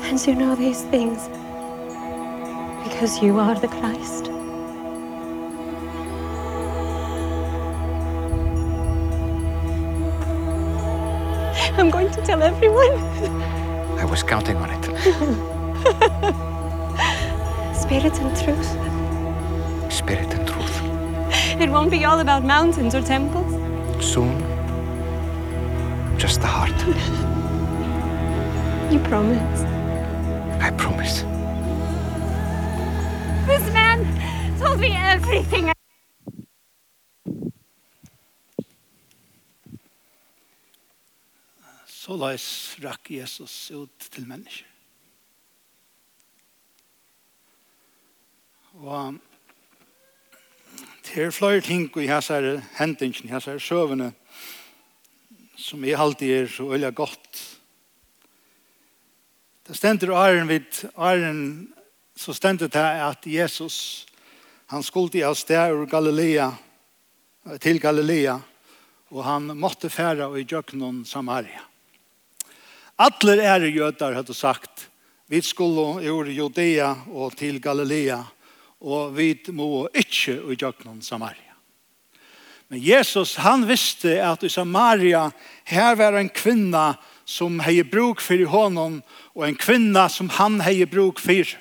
And 0.09 0.27
you 0.27 0.35
know 0.35 0.55
these 0.55 0.83
things 0.83 1.29
because 2.97 3.23
you 3.23 3.39
are 3.39 3.55
the 3.55 3.69
Christ. 3.69 4.29
I'm 11.79 11.91
going 11.91 12.11
to 12.11 12.23
tell 12.23 12.43
everyone. 12.43 12.95
I 13.99 14.07
was 14.07 14.23
counting 14.23 14.57
on 14.57 14.71
it. 14.71 14.87
Spirit 17.77 18.19
and 18.19 18.35
truth. 18.43 18.71
Spirit 19.93 20.33
and 20.33 20.49
truth. 20.49 20.81
It 21.61 21.69
won't 21.69 21.91
be 21.91 22.07
all 22.07 22.21
about 22.21 22.45
mountains 22.45 22.95
or 22.95 23.03
temples. 23.03 23.53
Soon, 24.03 24.41
just 26.17 26.41
the 26.41 26.47
heart. 26.47 26.71
you 28.91 29.01
promise? 29.01 29.61
I 30.63 30.71
promise. 30.79 31.25
told 34.59 34.81
me 34.81 34.91
everything. 35.15 35.73
Så 41.87 42.17
løs 42.17 42.47
rakk 42.85 43.11
Jesus 43.11 43.71
ut 43.75 44.09
til 44.11 44.29
mennesker. 44.29 44.73
Og 48.77 49.17
det 51.07 51.25
er 51.25 51.31
flere 51.33 51.61
ting 51.65 51.89
i 51.97 52.09
hessere 52.09 52.61
hendingen, 52.77 53.31
hessere 53.33 53.61
søvende, 53.61 54.13
som 55.57 55.85
jeg 55.85 56.01
alltid 56.01 56.35
er 56.35 56.51
så 56.53 56.69
øyelig 56.73 56.95
godt. 56.95 57.41
Det 59.67 59.77
stender 59.77 60.13
åren 60.13 60.49
vid 60.49 60.85
åren 60.95 61.73
så 62.17 62.33
stender 62.33 62.69
det 62.69 62.81
at 62.81 63.27
Jesus 63.27 64.06
Han 64.67 64.83
skulle 64.83 65.27
av 65.27 65.35
sted 65.35 65.71
ur 65.71 65.87
Galilea, 65.87 66.51
til 67.63 67.79
Galilea, 67.79 68.41
og 69.15 69.23
han 69.23 69.53
måtte 69.55 69.87
færa 69.87 70.27
i 70.35 70.43
Jøknon 70.43 71.05
Samaria. 71.07 71.63
Alle 72.99 73.37
er 73.45 73.69
jøder, 73.71 74.17
hadde 74.17 74.35
sagt, 74.35 74.89
vi 75.31 75.39
skulle 75.43 76.03
ur 76.11 76.27
Judea 76.27 76.97
og 77.13 77.37
til 77.39 77.61
Galilea, 77.63 78.25
og 78.83 79.15
vi 79.15 79.37
må 79.55 79.87
ikke 79.95 80.41
i 80.51 80.57
Jøknon 80.59 80.99
Samaria. 81.03 81.55
Men 82.67 82.83
Jesus, 82.83 83.37
han 83.39 83.69
visste 83.69 84.17
at 84.19 84.43
i 84.43 84.51
Samaria, 84.51 85.29
her 85.65 85.95
var 85.95 86.19
en 86.19 86.31
kvinna 86.31 86.97
som 87.23 87.61
hei 87.63 87.85
bruk 87.87 88.19
for 88.19 88.43
honom, 88.51 88.99
og 89.35 89.47
en 89.47 89.55
kvinna 89.55 90.09
som 90.11 90.27
han 90.41 90.59
hei 90.67 90.83
bruk 90.91 91.23
for. 91.23 91.55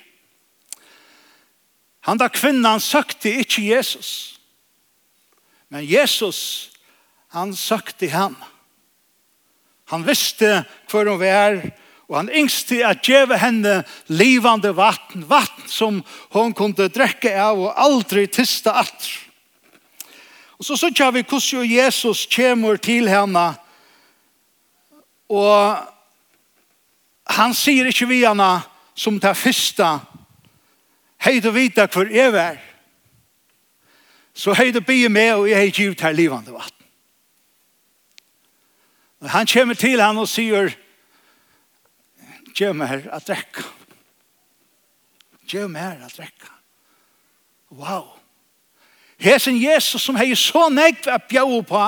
Han 2.06 2.20
da 2.20 2.28
kvinnan 2.30 2.80
søkte 2.80 3.32
ikke 3.42 3.64
Jesus. 3.66 4.38
Men 5.68 5.82
Jesus, 5.82 6.70
han 7.34 7.50
søkte 7.56 8.08
han. 8.12 8.36
Han 9.90 10.06
visste 10.06 10.62
hvor 10.90 11.08
hun 11.10 11.18
var, 11.18 11.58
og 12.06 12.16
han 12.20 12.30
yngste 12.30 12.78
at 12.86 13.02
djeve 13.06 13.38
henne 13.42 13.80
livande 14.06 14.70
vatten, 14.76 15.26
vatten 15.26 15.66
som 15.70 16.00
hun 16.34 16.54
kunne 16.54 16.86
drekke 16.94 17.34
av 17.34 17.58
og 17.58 17.74
aldri 17.74 18.28
tiste 18.30 18.70
alt. 18.70 19.10
Og 20.56 20.64
så 20.64 20.78
sørger 20.78 21.10
vi 21.18 21.26
hvordan 21.26 21.70
Jesus 21.70 22.26
kommer 22.30 22.78
til 22.78 23.10
henne, 23.10 23.48
og 25.26 25.82
han 27.34 27.54
sier 27.58 27.90
ikke 27.90 28.06
vi 28.06 28.22
henne 28.22 28.60
som 28.94 29.18
det 29.18 29.34
første 29.36 29.96
hei 31.26 31.40
du 31.42 31.50
vita 31.50 31.88
hver 31.90 32.10
jeg 32.12 32.32
var, 32.32 32.58
så 34.36 34.54
hei 34.54 34.70
du 34.70 34.80
bygge 34.80 35.10
med 35.10 35.32
og 35.34 35.48
jeg 35.50 35.58
hei 35.58 35.72
givet 35.74 36.04
her 36.04 36.14
livande 36.14 36.54
vatten. 36.54 36.72
Og 39.20 39.30
han 39.32 39.48
kommer 39.48 39.74
til 39.74 40.02
han 40.02 40.18
og 40.20 40.28
sier, 40.28 40.70
gjør 42.54 42.76
meg 42.76 42.92
her 42.92 43.08
at 43.16 43.26
drekka. 43.26 43.64
Gjør 45.48 45.70
meg 45.72 45.82
her 45.82 46.04
at 46.06 46.14
drekka. 46.18 46.52
Wow. 47.70 48.12
Hesen 49.18 49.56
Jesus 49.58 50.04
som 50.04 50.16
hei 50.20 50.34
så 50.36 50.68
negv 50.70 51.08
at 51.10 51.26
bjau 51.28 51.62
på, 51.66 51.84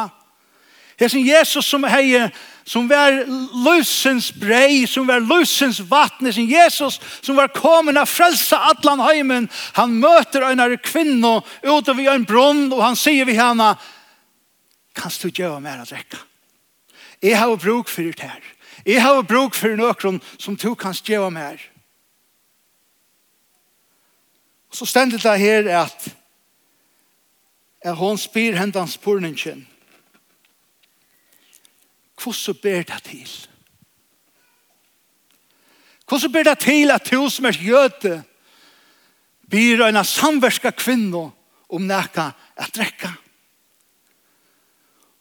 Hesen 0.98 1.22
Jesus 1.22 1.68
som 1.68 1.84
hei 1.86 2.26
som 2.68 2.88
var 2.88 3.22
løsens 3.64 4.28
brei, 4.36 4.84
som 4.86 5.06
var 5.08 5.24
løsens 5.24 5.80
vattne, 5.88 6.32
som 6.32 6.44
Jesus, 6.44 6.98
som 7.24 7.38
var 7.38 7.48
kommet 7.56 7.96
av 7.96 8.10
frelsa 8.10 8.60
atlan 8.68 9.00
heimen, 9.00 9.48
han 9.78 9.94
møter 10.02 10.44
en 10.44 10.60
av 10.60 10.74
kvinno 10.84 11.38
ute 11.64 11.94
vid 11.96 12.10
en 12.12 12.26
brunn, 12.28 12.66
og 12.74 12.84
han 12.84 12.98
sier 12.98 13.24
vi 13.24 13.38
henne, 13.38 13.72
kan 14.98 15.14
du 15.22 15.30
gjøre 15.30 15.62
mer 15.64 15.80
å 15.80 15.88
drekke? 15.88 16.20
Jeg 17.24 17.38
har 17.38 17.56
bruk 17.56 17.88
for 17.88 18.04
det 18.04 18.20
her. 18.20 18.44
Jeg 18.84 19.02
har 19.02 19.24
bruk 19.26 19.56
for 19.56 19.74
noen 19.78 20.20
som 20.36 20.56
du 20.56 20.70
kan 20.78 20.94
gjøre 20.94 21.32
mer. 21.34 21.62
Og 24.68 24.76
så 24.76 24.86
stendet 24.86 25.24
det 25.24 25.38
her 25.40 25.72
at 25.80 26.10
at 27.78 27.94
hon 27.96 28.18
spyr 28.18 28.56
hendans 28.58 28.96
porningen, 28.98 29.62
hvordan 32.22 32.60
ber 32.62 32.82
det 32.82 33.02
til? 33.04 33.30
Hvordan 36.08 36.32
ber 36.32 36.42
det 36.42 36.58
til 36.58 36.90
at 36.90 37.10
du 37.10 37.28
som 37.30 37.46
er 37.46 37.62
jøte 37.62 38.22
blir 39.48 39.82
en 39.86 40.04
samverska 40.04 40.70
kvinne 40.76 41.30
om 41.68 41.88
nækka 41.88 42.30
at 42.56 42.74
drekka? 42.76 43.12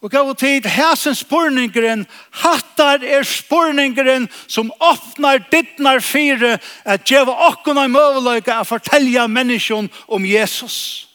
Og 0.01 0.12
gav 0.12 0.36
tid, 0.36 0.65
hæsen 0.69 1.15
spurningeren, 1.15 2.05
hattar 2.31 3.01
er 3.01 3.23
spurningeren 3.25 4.27
som 4.47 4.69
åpnar 4.79 5.41
dittnar 5.51 5.99
fire 5.99 6.60
at 6.86 7.05
djeva 7.10 7.33
okkona 7.49 7.88
i 7.88 7.91
møveløyga 7.91 8.60
a 8.60 8.65
fortelja 8.65 9.25
menneskjon 9.27 9.89
om 10.07 10.25
Jesus. 10.25 11.07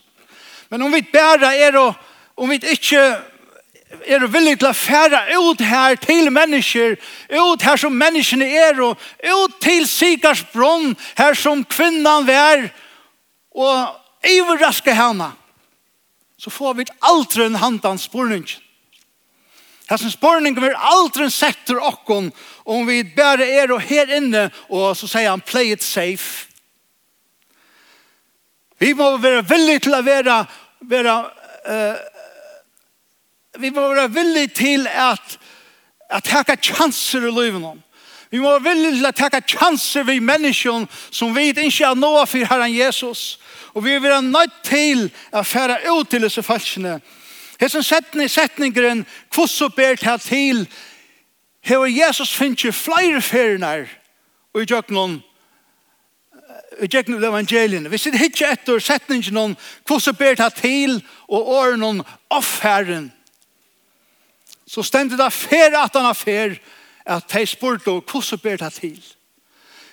Men 0.69 0.83
om 0.83 0.93
vi 0.93 1.05
bæra 1.13 1.55
er 1.55 1.79
og 1.79 1.95
om 2.37 2.51
vi 2.51 2.59
ikke 2.73 3.05
er 4.07 4.25
villig 4.27 4.59
til 4.61 4.71
å 4.71 4.77
fære 4.77 5.21
ut 5.39 5.61
her 5.65 5.97
til 6.01 6.31
mennesker, 6.33 6.97
ut 7.31 7.63
her 7.63 7.81
som 7.81 7.95
menneskene 7.97 8.47
er, 8.47 8.81
og 8.81 8.99
ut 9.23 9.59
til 9.63 9.87
Sikars 9.89 10.45
bronn, 10.53 10.97
her 11.19 11.37
som 11.39 11.65
kvinnan 11.65 12.27
vær, 12.27 12.69
og 13.53 14.29
iverraske 14.29 14.95
henne, 14.97 15.33
så 16.39 16.51
får 16.51 16.75
vi 16.75 16.87
aldri 17.01 17.47
en 17.47 17.61
handan 17.61 17.99
spurning. 17.99 18.47
som 19.89 20.11
spurning 20.11 20.55
vil 20.55 20.75
aldri 20.75 21.31
setter 21.31 21.79
okkon 21.79 22.33
om 22.65 22.87
vi 22.87 23.03
bare 23.05 23.45
er 23.45 23.73
og 23.73 23.83
her 23.83 24.11
inne, 24.17 24.51
og 24.69 24.97
så 24.97 25.07
sier 25.07 25.31
han, 25.31 25.41
play 25.41 25.73
it 25.73 25.83
safe. 25.83 26.49
Vi 28.79 28.95
må 28.95 29.17
være 29.23 29.45
villig 29.47 29.83
til 29.83 29.95
å 29.95 30.03
være, 30.03 30.41
være 30.91 31.15
uh, 31.69 32.12
vi 33.59 33.71
må 33.71 33.95
være 33.95 34.13
villige 34.13 34.47
til 34.47 34.87
at, 34.87 35.39
at 36.11 36.25
taka 36.25 36.57
chanser 36.57 37.19
i 37.19 37.45
livet. 37.45 37.83
Vi 38.31 38.39
må 38.39 38.51
være 38.51 38.75
villige 38.75 38.97
til 38.97 39.07
at 39.07 39.15
taka 39.15 39.41
chanser 39.41 40.03
vi 40.03 40.19
menneskene 40.19 40.87
som 41.11 41.37
vi 41.37 41.49
ikke 41.49 41.87
har 41.87 41.95
noe 41.95 42.27
for 42.27 42.47
Herren 42.49 42.77
Jesus. 42.77 43.39
Og 43.75 43.85
vi 43.85 43.91
vil 43.91 44.03
være 44.03 44.23
nødt 44.23 44.57
til 44.65 45.11
å 45.33 45.43
fære 45.43 45.79
ut 45.93 46.09
til 46.09 46.23
disse 46.23 46.43
falskene. 46.43 47.01
Hesen 47.61 47.83
setning, 47.83 48.31
setningren, 48.31 49.07
hvordan 49.35 49.71
ber 49.77 49.95
det 49.95 50.21
til 50.21 50.67
Heva 51.63 51.87
Jesus 51.87 52.35
finnje 52.35 52.73
flere 52.73 53.21
ferinar 53.23 53.87
og 54.55 54.63
i 54.63 54.67
djøknon 54.67 55.21
i 56.83 56.87
djøknon 56.87 57.25
evangelien. 57.25 57.91
Vi 57.91 57.99
sitter 57.99 58.19
hitje 58.19 58.49
etter 58.51 58.81
setningen 58.81 59.37
om 59.37 59.57
hvordan 59.87 60.17
ber 60.19 60.49
til 60.57 61.03
og 61.29 61.49
åren 61.49 61.83
om 61.83 62.03
offherren 62.31 63.13
så 64.73 64.83
stendte 64.83 65.19
det 65.21 65.33
fer 65.33 65.75
at 65.77 65.97
han 65.99 66.15
fer, 66.17 66.57
at 67.05 67.27
de 67.35 67.47
spurte 67.47 67.91
og 67.93 68.07
hvordan 68.09 68.41
ber 68.43 68.57
det 68.57 68.73
til. 68.79 69.03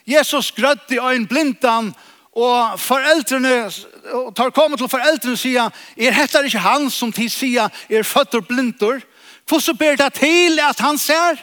Jesus 0.08 0.52
grødde 0.52 0.96
i 0.96 1.00
øyn 1.00 1.28
blindan, 1.28 1.94
og 2.40 2.80
foreldrene, 2.80 3.72
og 4.14 4.36
tar 4.36 4.54
kommet 4.56 4.80
til 4.80 4.88
foreldrene 4.88 5.36
og 5.36 5.42
sier, 5.42 5.72
er 5.98 6.16
dette 6.16 6.46
ikke 6.46 6.62
han 6.64 6.88
som 6.94 7.12
de 7.12 7.28
sier, 7.30 7.68
er 7.90 8.08
født 8.08 8.38
og 8.40 8.48
blindur, 8.48 9.02
hvordan 9.50 9.78
ber 9.78 9.98
det 10.00 10.14
til 10.22 10.60
at 10.64 10.80
han 10.80 10.98
ser? 10.98 11.42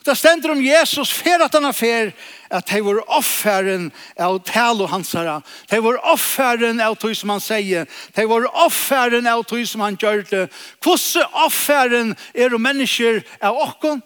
Og 0.00 0.06
det 0.06 0.16
stender 0.16 0.50
om 0.54 0.60
Jesus 0.64 1.10
fer 1.12 1.42
at 1.44 1.52
han 1.52 1.66
er 1.68 1.74
fer, 1.76 2.12
at 2.50 2.70
hei 2.72 2.80
var 2.80 3.02
offeren 3.12 3.90
av 4.16 4.38
tal 4.48 4.80
og 4.80 4.88
hans 4.88 5.10
herre. 5.12 5.42
Hei 5.68 5.80
var 5.84 5.98
offeren 6.08 6.80
av 6.80 6.96
tog 6.96 7.12
som 7.16 7.34
han 7.34 7.42
sier. 7.44 7.84
Det 8.16 8.24
var 8.28 8.46
offeren 8.64 9.28
av 9.28 9.44
tog 9.44 9.66
som 9.68 9.84
han 9.84 9.98
gjør 10.00 10.22
det. 10.30 10.46
Hvordan 10.80 11.36
offeren 11.44 12.14
er 12.32 12.48
det 12.48 12.60
mennesker 12.60 13.20
av 13.44 13.60
åkken? 13.66 14.00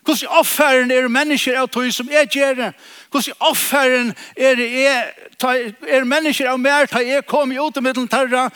Hvordan 0.00 0.32
offeren 0.40 0.90
er 0.90 1.04
det 1.04 1.12
mennesker 1.12 1.60
av 1.60 1.68
tog 1.68 1.92
som 1.92 2.08
jeg 2.08 2.32
gjør 2.32 2.56
det? 2.62 2.70
Hvordan 3.12 3.44
offeren 3.50 4.14
er, 4.32 4.64
er, 4.64 5.12
er 5.92 6.08
mennesker 6.08 6.48
av 6.48 6.58
mer 6.58 6.88
da 6.88 7.04
jeg 7.04 7.28
kom 7.28 7.52
i 7.52 7.60
utemiddelen 7.60 8.08
terra? 8.08 8.48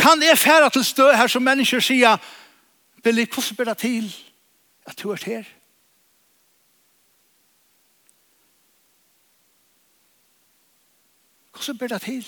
Kan 0.00 0.24
jeg 0.24 0.40
fære 0.40 0.72
til 0.72 0.88
stø 0.88 1.12
her 1.12 1.28
som 1.28 1.44
mennesker 1.44 1.84
sier, 1.84 2.16
Billy, 3.04 3.28
hvordan 3.28 3.56
blir 3.60 3.72
det 3.74 3.78
til? 3.84 4.10
at 4.90 4.98
du 4.98 5.10
er 5.14 5.24
her. 5.24 5.48
Hvordan 11.52 11.78
blir 11.78 11.88
det 11.92 12.02
til? 12.02 12.26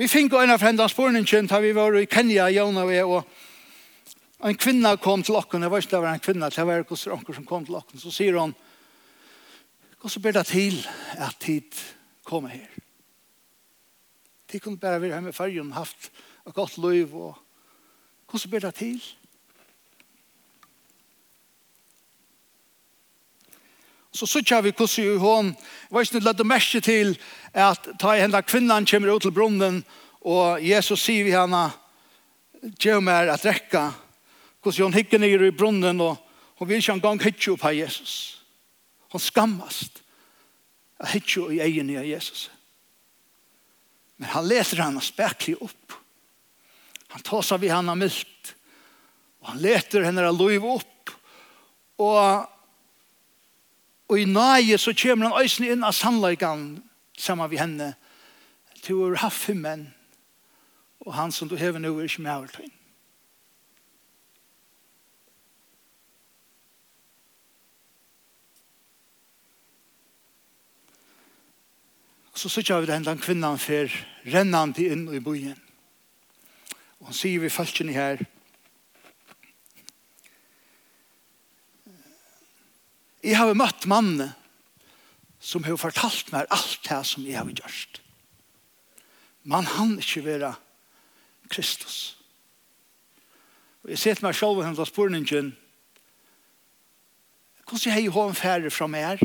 Vi 0.00 0.08
fikk 0.08 0.32
en 0.32 0.54
av 0.54 0.62
frendene 0.62 0.88
spørningen 0.88 1.48
da 1.50 1.58
vi 1.60 1.74
var 1.76 1.96
i 1.98 2.08
Kenya, 2.08 2.48
Jona 2.48 2.86
og 2.86 2.92
jeg, 2.94 3.04
og 3.04 4.48
en 4.48 4.56
kvinne 4.56 4.94
kom 4.96 5.22
til 5.22 5.36
okken, 5.36 5.62
jeg 5.62 5.72
vet 5.74 5.84
ikke 5.84 5.92
det 5.92 6.00
var 6.00 6.14
en 6.14 6.24
kvinne, 6.24 6.48
det 6.48 6.66
var 6.66 6.80
en 6.80 7.16
onker 7.18 7.36
som 7.36 7.44
kom 7.44 7.66
til 7.68 7.76
okken, 7.76 8.00
så 8.00 8.12
sier 8.14 8.38
hun, 8.40 8.54
hvordan 10.00 10.22
blir 10.24 10.38
det 10.38 10.46
til 10.48 10.78
at 11.20 11.36
tid 11.44 11.82
kommer 12.24 12.48
her? 12.48 12.80
De 14.48 14.60
kunne 14.60 14.80
bare 14.80 15.02
være 15.02 15.12
hjemme 15.12 15.34
i 15.34 15.36
fargen, 15.36 15.72
haft 15.76 16.08
et 16.48 16.54
godt 16.54 16.78
liv, 16.80 17.12
og 17.12 17.36
hvordan 18.30 18.50
blir 18.50 18.64
det 18.64 18.74
til? 18.80 19.02
så 24.12 24.26
sykja 24.26 24.60
vi 24.60 24.72
hvordan 24.74 25.04
i 25.04 25.18
hån, 25.18 25.52
var 25.90 26.02
ikke 26.02 26.18
nødvendig 26.18 26.46
merke 26.46 26.80
til 26.80 27.18
at 27.54 27.88
ta 28.00 28.14
i 28.14 28.42
kvinnan 28.42 28.86
kommer 28.86 29.14
ut 29.14 29.22
til 29.22 29.34
brunnen, 29.34 29.84
og 30.20 30.62
Jesus 30.62 31.00
sier 31.00 31.24
vi 31.24 31.34
henne, 31.34 31.70
gjør 32.78 33.08
att 33.08 33.28
at 33.28 33.44
rekka, 33.44 33.92
hvordan 34.62 34.82
hun 34.82 34.94
hikker 34.94 35.18
ned 35.18 35.42
i 35.42 35.50
brunnen, 35.50 36.00
og 36.00 36.16
hun 36.58 36.68
vil 36.68 36.76
ikke 36.76 36.92
engang 36.92 37.22
hikke 37.22 37.52
opp 37.52 37.64
av 37.64 37.74
Jesus. 37.74 38.42
Hun 39.12 39.20
skammast 39.20 40.02
at 41.00 41.08
hikke 41.14 41.54
i 41.54 41.60
egen 41.60 41.96
av 41.96 42.04
Jesus. 42.04 42.50
Men 44.16 44.28
han 44.28 44.48
leser 44.48 44.82
henne 44.82 45.00
speklig 45.00 45.56
opp. 45.62 45.94
Han 47.08 47.22
tar 47.22 47.42
seg 47.42 47.62
ved 47.62 47.72
henne 47.72 47.96
mildt, 47.96 48.54
og 49.40 49.54
han 49.54 49.62
leter 49.62 50.04
henne 50.04 50.26
av 50.28 50.36
liv 50.36 50.64
opp, 50.64 51.14
og 52.00 52.59
Og 54.10 54.18
i 54.18 54.24
nøye 54.26 54.78
så 54.78 54.90
kommer 55.02 55.28
han 55.30 55.44
øyne 55.44 55.70
inn 55.70 55.84
av 55.86 55.94
sannleikene 55.94 56.82
sammen 57.14 57.50
med 57.50 57.60
henne. 57.62 57.92
Til 58.82 58.98
å 58.98 59.14
ha 59.22 59.28
fem 59.30 59.62
menn. 59.62 59.84
Og 61.06 61.14
han 61.14 61.30
som 61.30 61.48
du 61.48 61.54
hever 61.56 61.78
nå 61.78 61.92
er 61.94 62.08
ikke 62.08 62.24
med 62.24 62.32
over 62.34 62.50
til. 62.50 62.72
Så 72.34 72.48
sitter 72.48 72.80
vi 72.80 72.86
den 72.90 73.18
kvinnan 73.20 73.58
for 73.60 73.94
rennande 74.26 74.88
inn 74.90 75.06
i 75.14 75.20
byen. 75.20 75.58
Og 76.98 77.12
han 77.12 77.14
sier 77.14 77.40
vi 77.40 77.52
falskene 77.52 77.92
her, 77.92 78.26
Jeg 83.30 83.38
har 83.38 83.54
møtt 83.54 83.86
mannen 83.86 84.32
som 85.40 85.62
har 85.64 85.78
fortalt 85.78 86.32
meg 86.34 86.50
alt 86.50 86.80
det 86.88 87.00
som 87.06 87.24
jeg 87.24 87.38
har 87.38 87.52
gjort. 87.54 88.00
Man 89.46 89.68
han 89.70 89.94
ikke 90.02 90.24
være 90.26 90.54
Kristus. 91.50 92.16
Og 93.84 93.94
jeg 93.94 94.02
ser 94.02 94.18
til 94.18 94.26
meg 94.26 94.36
selv 94.36 94.58
og 94.60 94.66
hentet 94.66 94.90
spørningen 94.90 95.54
hvordan 97.70 97.92
har 97.94 98.02
jeg 98.02 98.10
hånd 98.10 98.34
færre 98.34 98.70
fra 98.74 98.88
meg 98.90 99.20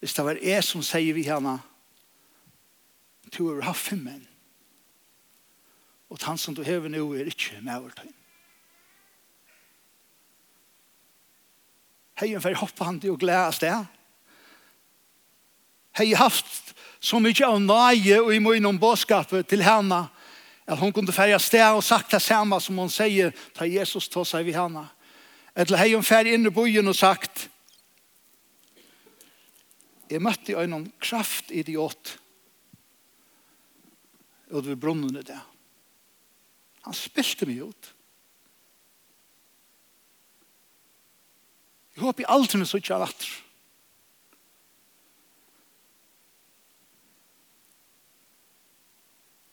hvis 0.00 0.14
det 0.16 0.24
var 0.24 0.38
jeg 0.40 0.64
som 0.64 0.84
sier 0.84 1.12
vi 1.12 1.26
henne 1.28 1.58
du 3.36 3.42
har 3.50 3.66
haft 3.68 3.90
fem 3.90 4.00
menn 4.06 4.24
og 6.08 6.22
han 6.24 6.40
som 6.40 6.56
du 6.56 6.62
hever 6.64 6.88
nå 6.88 7.02
er 7.12 7.28
ikke 7.28 7.60
med 7.60 7.76
over 7.76 7.92
til 7.98 8.15
Heien 12.20 12.40
fer 12.40 12.56
hoppande 12.56 13.10
og 13.12 13.20
glede 13.20 13.50
oss 13.50 13.60
det. 13.60 13.74
Hei 15.96 16.12
haft 16.16 16.72
så 17.00 17.20
mykje 17.20 17.48
av 17.48 17.60
nøye 17.60 18.20
og 18.22 18.32
i 18.34 18.42
munnen 18.42 18.80
bådskapet 18.80 19.48
til 19.48 19.64
henne 19.64 20.06
at 20.66 20.80
hon 20.80 20.92
kunde 20.92 21.14
färja 21.14 21.38
sted 21.38 21.66
og 21.76 21.84
sagt 21.84 22.10
det 22.10 22.22
samme 22.24 22.58
som 22.60 22.78
hon 22.80 22.90
sier 22.90 23.34
ta 23.54 23.68
Jesus 23.68 24.08
ta 24.10 24.24
seg 24.26 24.48
vid 24.48 24.56
henne. 24.58 24.86
Eller 25.56 25.80
hei 25.80 25.92
hon 25.94 26.04
färja 26.04 26.34
inn 26.34 26.48
i 26.48 26.52
bojen 26.52 26.88
og 26.88 26.96
sagt 26.96 27.48
Jeg 30.06 30.22
møtte 30.22 30.52
jo 30.52 30.62
noen 30.70 30.86
kraftidiot 31.02 32.16
og 34.52 34.62
det 34.62 34.76
var 34.76 34.78
brunnen 34.78 35.16
i 35.18 35.24
det. 35.26 35.38
Han 36.86 36.94
spilte 36.94 37.48
meg 37.48 37.64
ut. 37.66 37.88
Jeg 41.96 42.04
håper 42.04 42.26
jeg 42.26 42.28
aldri 42.28 42.58
med 42.60 42.68
sånn 42.68 42.88
av 42.92 43.06
atter. 43.06 43.28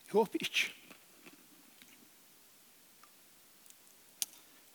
Jeg 0.04 0.18
håper 0.18 0.44
ikke. 0.44 0.66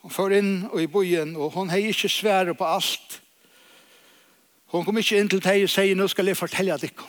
Hun 0.00 0.14
får 0.14 0.34
inn 0.38 0.54
og 0.70 0.80
i 0.80 0.88
bojen, 0.88 1.34
og 1.36 1.52
hun 1.58 1.68
har 1.68 1.84
ikke 1.84 2.08
svære 2.08 2.54
på 2.56 2.64
alt. 2.64 3.18
Hun 4.72 4.86
kom 4.86 4.96
ikke 5.02 5.20
inn 5.20 5.28
til 5.28 5.42
deg 5.44 5.66
og 5.66 5.72
sier, 5.74 5.92
nå 5.92 6.06
skal 6.08 6.32
jeg 6.32 6.40
fortelle 6.40 6.78
deg. 6.80 7.04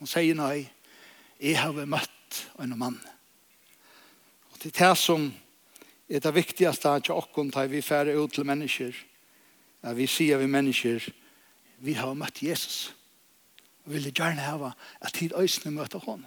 Hun 0.00 0.08
sier, 0.08 0.32
nei, 0.38 0.64
jeg 1.36 1.60
har 1.60 1.76
møtt 1.84 2.40
en 2.64 2.72
mann. 2.80 2.96
Og 4.54 4.56
til 4.64 4.72
det 4.72 4.94
som 4.96 5.28
er 6.08 6.24
det 6.24 6.34
viktigste 6.34 6.96
at 6.96 7.12
jeg 7.12 7.28
ikke 7.28 7.46
tar 7.52 7.68
vi 7.68 7.84
færre 7.84 8.16
ut 8.16 8.32
til 8.32 8.48
mennesker, 8.48 8.96
at 9.82 9.96
vi 9.96 10.06
sier 10.06 10.38
vi 10.38 10.46
mennesker, 10.46 11.08
vi 11.78 11.92
har 11.92 12.14
møtt 12.14 12.42
Jesus. 12.42 12.94
Og 13.84 13.92
vil 13.92 14.10
gjerne 14.12 14.42
hava 14.42 14.72
at 15.00 15.14
tid 15.14 15.36
øysene 15.36 15.74
møter 15.74 15.98
honom. 15.98 16.26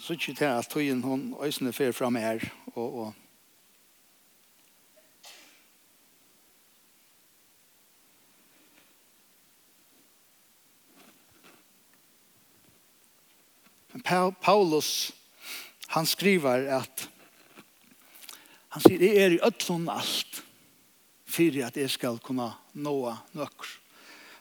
Så 0.00 0.12
ikke 0.12 0.34
til 0.34 0.44
at 0.44 0.68
tøyen 0.68 1.02
hun 1.02 1.34
øysene 1.40 1.72
fer 1.72 1.92
fram 1.92 2.14
her, 2.14 2.40
og, 2.74 2.94
og 2.98 3.14
Paulus, 14.42 15.12
han 15.88 16.06
skriver 16.06 16.80
at 16.80 17.10
Han 18.72 18.84
sier, 18.84 19.02
jeg 19.04 19.20
er 19.20 19.34
i 19.36 19.42
ødlån 19.44 19.88
alt, 19.92 20.38
for 21.28 21.58
at 21.66 21.76
jeg 21.76 21.90
skal 21.92 22.18
kunne 22.24 22.48
nå 22.72 22.94
nøkker. 23.36 23.74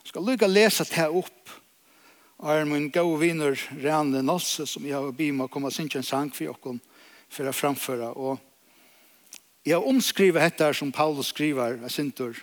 Jeg 0.02 0.14
skal 0.14 0.26
lykke 0.28 0.48
å 0.48 0.52
lese 0.52 0.86
det 0.88 1.08
opp, 1.08 1.52
og 2.42 2.54
er 2.54 2.66
min 2.66 2.88
gode 2.94 3.20
viner, 3.22 3.60
Rane 3.84 4.24
Nosse, 4.26 4.66
som 4.66 4.86
jeg 4.88 4.96
har 4.96 5.12
bimt 5.14 5.44
å 5.46 5.50
komme 5.52 5.70
og 5.70 5.76
synge 5.76 6.00
en 6.00 6.08
sang 6.08 6.32
for 6.34 6.48
dere, 6.48 6.80
for 7.32 7.48
å 7.52 7.54
framføre. 7.54 8.08
Og 8.16 8.40
jeg 9.68 9.76
har 9.76 9.88
omskrivet 9.88 10.42
dette 10.42 10.72
som 10.80 10.94
Paulus 10.96 11.30
skriver, 11.36 11.78
jeg 11.84 11.94
synes, 11.94 12.42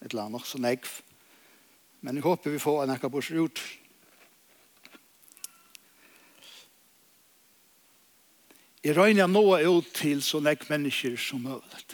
et 0.00 0.10
eller 0.10 0.26
annet, 0.26 0.40
også 0.40 0.58
negv. 0.58 0.88
Men 2.00 2.18
jeg 2.18 2.26
håper 2.26 2.56
vi 2.56 2.62
får 2.62 2.82
en 2.82 2.96
akkurat 2.96 3.12
bort 3.12 3.30
ut 3.30 3.62
Jeg 8.86 8.94
røyner 8.94 9.26
nå 9.26 9.42
ut 9.66 9.88
til 9.98 10.20
så 10.22 10.38
nek 10.38 10.68
mennesker 10.70 11.16
som 11.18 11.42
mulig. 11.42 11.86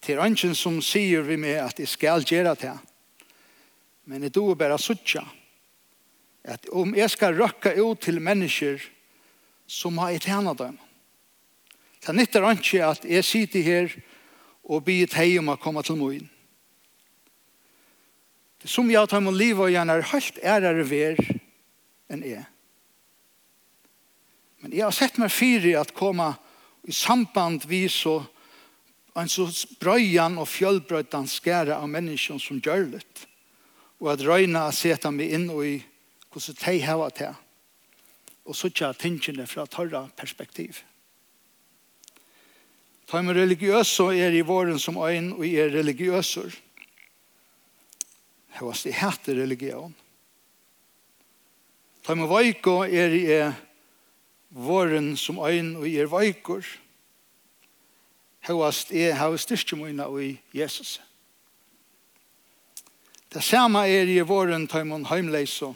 Til 0.00 0.16
er 0.16 0.24
ønsken 0.24 0.54
som 0.56 0.78
sier 0.84 1.24
vi 1.26 1.36
med 1.40 1.58
at 1.60 1.80
jeg 1.80 1.90
skal 1.92 2.24
gjøre 2.24 2.54
det. 2.56 2.72
Men 4.08 4.24
jeg 4.24 4.32
tror 4.32 4.56
bare 4.56 4.78
suttje. 4.80 5.20
at 6.44 6.66
om 6.72 6.94
jeg 6.94 7.10
skal 7.10 7.36
røkke 7.40 7.72
ut 7.80 8.00
til 8.04 8.20
mennesker 8.20 8.82
som 9.66 9.98
har 9.98 10.12
et 10.12 10.24
henne 10.28 10.52
dem. 10.56 10.78
Det 12.00 12.08
er 12.08 12.12
nytt 12.12 12.36
ikke 12.36 12.84
at 12.84 13.04
jeg 13.04 13.24
sitter 13.24 13.62
her 13.62 13.94
og 14.64 14.84
blir 14.84 15.04
et 15.04 15.16
hei 15.16 15.38
om 15.38 15.48
å 15.48 15.56
komme 15.56 15.82
til 15.82 15.96
moen. 15.96 16.28
Det 18.60 18.68
som 18.68 18.90
jeg 18.90 19.08
tar 19.08 19.20
med 19.20 19.36
livet 19.36 19.64
og 19.64 19.72
gjerne 19.72 19.92
er 19.92 20.10
helt 20.12 20.38
ærere 20.44 20.84
ver 20.88 21.16
enn 22.12 22.24
jeg. 22.24 22.44
Men 24.64 24.72
jeg 24.72 24.86
har 24.86 24.94
sett 24.96 25.18
meg 25.20 25.28
fire 25.28 25.74
at 25.76 25.90
komme 25.92 26.30
i 26.88 26.92
samband 26.96 27.66
vi 27.68 27.82
så 27.92 28.22
en 29.14 29.28
så 29.28 29.44
brøyan 29.76 30.38
og 30.40 30.48
fjølbrøytan 30.48 31.28
skære 31.28 31.76
av 31.76 31.90
menneskene 31.92 32.40
som 32.40 32.62
gjør 32.64 32.86
litt. 32.94 33.26
Og 34.00 34.08
at 34.14 34.24
røyna 34.24 34.62
seta 34.72 35.12
meg 35.12 35.34
inn 35.36 35.44
og 35.52 35.66
i 35.68 35.74
hvordan 36.32 36.56
de 36.62 36.78
har 36.80 36.96
vært 36.98 37.20
her. 37.26 37.36
Og 38.48 38.56
så 38.56 38.70
tja 38.72 38.88
tingene 38.96 39.44
fra 39.46 39.66
tørre 39.68 40.06
perspektiv. 40.16 40.80
Ta 43.04 43.20
med 43.20 43.36
religiøs 43.36 43.92
så 44.00 44.08
er 44.16 44.32
i 44.32 44.40
våren 44.48 44.80
som 44.80 44.96
øyn 44.96 45.34
og 45.36 45.44
er 45.44 45.76
religiøser. 45.76 46.56
Hevast 48.56 48.88
det 48.88 48.96
hete 48.96 49.36
religion. 49.36 49.92
Ta 52.00 52.16
med 52.16 52.32
veiko 52.32 52.80
er 52.88 53.12
i 53.12 53.22
er 53.36 53.52
våren 54.54 55.16
som 55.16 55.40
øyn 55.42 55.74
og 55.76 55.88
er 55.90 56.06
veikur, 56.06 56.62
høyast 58.46 58.92
er 58.94 59.16
hava 59.18 59.38
styrke 59.40 59.76
møyna 59.76 60.06
i 60.22 60.36
Jesus. 60.54 61.00
Det 63.34 63.42
samme 63.42 63.82
er 63.90 64.06
i 64.06 64.20
våren 64.22 64.68
tøymon 64.70 65.08
heimleis 65.10 65.56
og 65.66 65.74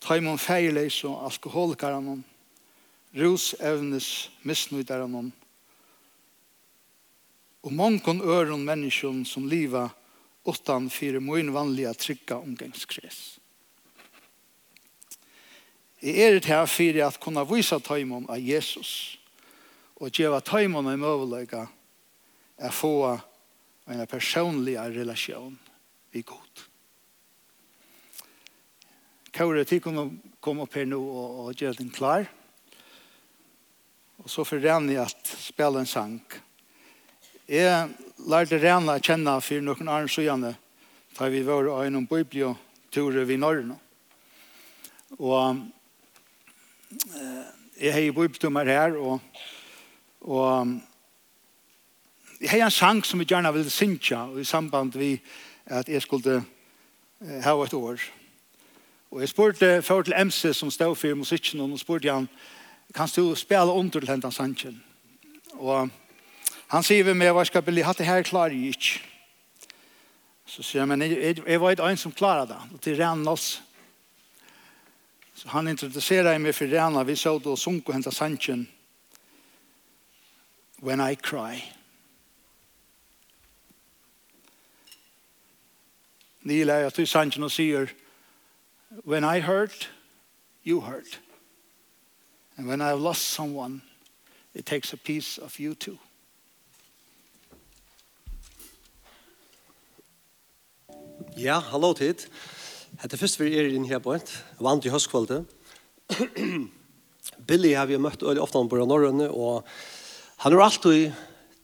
tøymon 0.00 0.40
feirleis 0.40 1.02
og 1.04 1.26
alkoholikaran 1.28 2.24
rus 3.20 3.52
evnes 3.60 4.30
misnøydaran 4.42 5.32
og 7.60 7.72
mongon 7.72 8.22
øron 8.24 8.64
menneskjon 8.64 9.24
som 9.28 9.48
liva 9.48 9.90
utan 10.48 10.88
fyrir 10.88 11.20
møyn 11.20 11.52
vanliga 11.52 11.92
trygga 11.92 12.38
omgangskrets. 12.40 13.36
Jeg 16.00 16.16
er 16.16 16.38
det 16.38 16.48
her 16.48 16.66
for 16.66 17.02
at 17.04 17.20
kunne 17.20 17.44
vise 17.50 17.76
tøymon 17.84 18.28
av 18.32 18.40
Jesus 18.40 19.18
og 20.00 20.16
gjøre 20.16 20.40
tøymon 20.40 20.88
en 20.88 21.00
mulighet 21.02 21.68
er 22.60 22.72
få 22.72 23.18
en 23.90 24.06
personlig 24.08 24.78
relasjon 24.94 25.58
i 26.16 26.22
god. 26.22 26.62
Kåre, 29.30 29.64
til 29.64 29.80
kunne 29.84 30.06
komme 30.40 30.64
opp 30.64 30.74
her 30.74 30.88
nå 30.88 30.98
og, 31.00 31.34
og 31.44 31.54
gjøre 31.54 31.78
den 31.78 31.92
klar. 31.94 32.24
Og 34.20 34.28
så 34.28 34.44
for 34.44 34.60
Renny 34.60 34.96
at 35.00 35.34
spille 35.40 35.80
en 35.80 35.88
sang. 35.88 36.16
Jeg 37.48 37.92
lærte 38.28 38.58
Renny 38.60 38.96
å 38.96 39.04
kjenne 39.04 39.36
for 39.44 39.64
noen 39.64 39.92
år 39.92 40.08
siden 40.12 40.48
da 41.16 41.28
vi 41.28 41.44
var 41.44 41.68
og 41.68 41.84
en 41.84 42.08
bibliotur 42.08 43.20
i 43.20 43.38
Norge. 43.40 43.76
Og 45.18 45.60
jeg 47.80 47.92
har 47.92 48.00
jo 48.00 48.12
bøybestummer 48.12 48.64
her, 48.64 48.96
og, 48.96 49.20
og 50.20 50.80
jeg 52.40 52.50
har 52.50 52.64
en 52.64 52.70
sang 52.70 53.06
som 53.06 53.20
jeg 53.20 53.28
gjerne 53.28 53.52
vil 53.52 53.70
synge, 53.70 54.16
og 54.18 54.40
i 54.40 54.44
samband 54.44 54.94
med 54.94 55.18
at 55.66 55.88
jeg 55.88 56.02
skulle 56.02 56.44
ha 57.20 57.54
et 57.62 57.74
år. 57.74 58.00
Og 59.10 59.20
jeg 59.20 59.28
spurte 59.28 59.82
før 59.82 60.02
til 60.02 60.14
MC 60.24 60.54
som 60.54 60.70
stod 60.70 60.96
for 60.96 61.14
musikken, 61.14 61.60
og 61.60 61.78
spurte 61.78 62.12
han, 62.12 62.28
kan 62.94 63.08
du 63.16 63.34
spille 63.34 63.72
under 63.72 64.00
til 64.00 64.10
hentan 64.10 64.32
sangen? 64.32 64.82
Og 65.52 65.88
han 66.68 66.82
sier 66.82 67.04
vi 67.04 67.12
med, 67.12 67.32
hva 67.34 67.44
skal 67.44 67.62
bli 67.62 67.82
hatt 67.82 67.98
det 67.98 68.06
her 68.06 68.22
klarer 68.22 68.54
jeg 68.54 68.74
ikke. 68.74 69.00
Så 70.46 70.62
sier 70.62 70.82
han, 70.82 70.88
men 70.88 71.02
jeg, 71.02 71.18
jeg, 71.22 71.42
jeg 71.46 71.60
var 71.60 71.70
et 71.70 71.82
øyne 71.82 71.96
som 71.96 72.12
klarer 72.12 72.46
det, 72.46 72.58
og 72.74 72.80
til 72.80 72.98
ren 72.98 73.28
oss 73.28 73.60
han 75.46 75.68
introducerade 75.68 76.38
mig 76.38 76.52
för 76.52 76.66
Rihanna. 76.66 77.04
Vi 77.04 77.16
såg 77.16 77.42
då 77.42 77.56
sunk 77.56 77.88
och 77.88 77.94
hämtade 77.94 78.16
Sanchen. 78.16 78.66
When 80.76 81.00
I 81.00 81.16
cry. 81.16 81.62
Ni 86.40 86.64
lär 86.64 86.80
jag 86.80 86.94
till 86.94 87.06
Sanchen 87.06 87.42
och 87.42 87.52
säger 87.52 87.92
When 88.88 89.24
I 89.24 89.40
hurt, 89.40 89.88
you 90.62 90.80
hurt. 90.80 91.18
And 92.56 92.68
when 92.68 92.82
I've 92.82 93.00
lost 93.00 93.22
someone, 93.22 93.80
it 94.52 94.66
takes 94.66 94.94
a 94.94 94.96
piece 95.04 95.38
of 95.38 95.60
you 95.60 95.74
too. 95.74 95.96
Ja, 101.36 101.62
hallo 101.70 101.94
tid. 101.94 102.26
Hette 103.00 103.16
først 103.16 103.38
vi 103.40 103.54
er 103.56 103.70
inn 103.72 103.86
her 103.88 104.00
på 104.04 104.12
et, 104.12 104.28
vant 104.60 104.84
i 104.84 104.90
høstkvalde. 104.92 105.38
Billy 107.48 107.70
har 107.72 107.86
vi 107.88 107.96
møtt 107.96 108.20
ofta 108.20 108.42
ofte 108.44 108.60
på 108.68 108.80
Norrønne, 108.84 109.30
og 109.32 109.64
han 110.44 110.52
er 110.52 110.64
alltid 110.66 111.14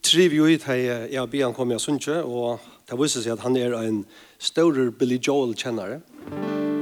triv 0.01 0.33
jo 0.33 0.47
ut 0.49 0.65
her 0.65 0.79
jeg 1.11 1.21
og 1.21 1.29
Bian 1.29 1.53
kom 1.53 1.69
jeg 1.75 1.83
sunnkje, 1.83 2.23
og 2.25 2.63
det 2.89 2.97
viser 2.97 3.21
seg 3.21 3.35
at 3.35 3.45
han 3.45 3.57
er 3.59 3.75
en 3.77 3.99
større 4.41 4.89
Billy 4.89 5.19
Joel-kjennere. 5.21 5.99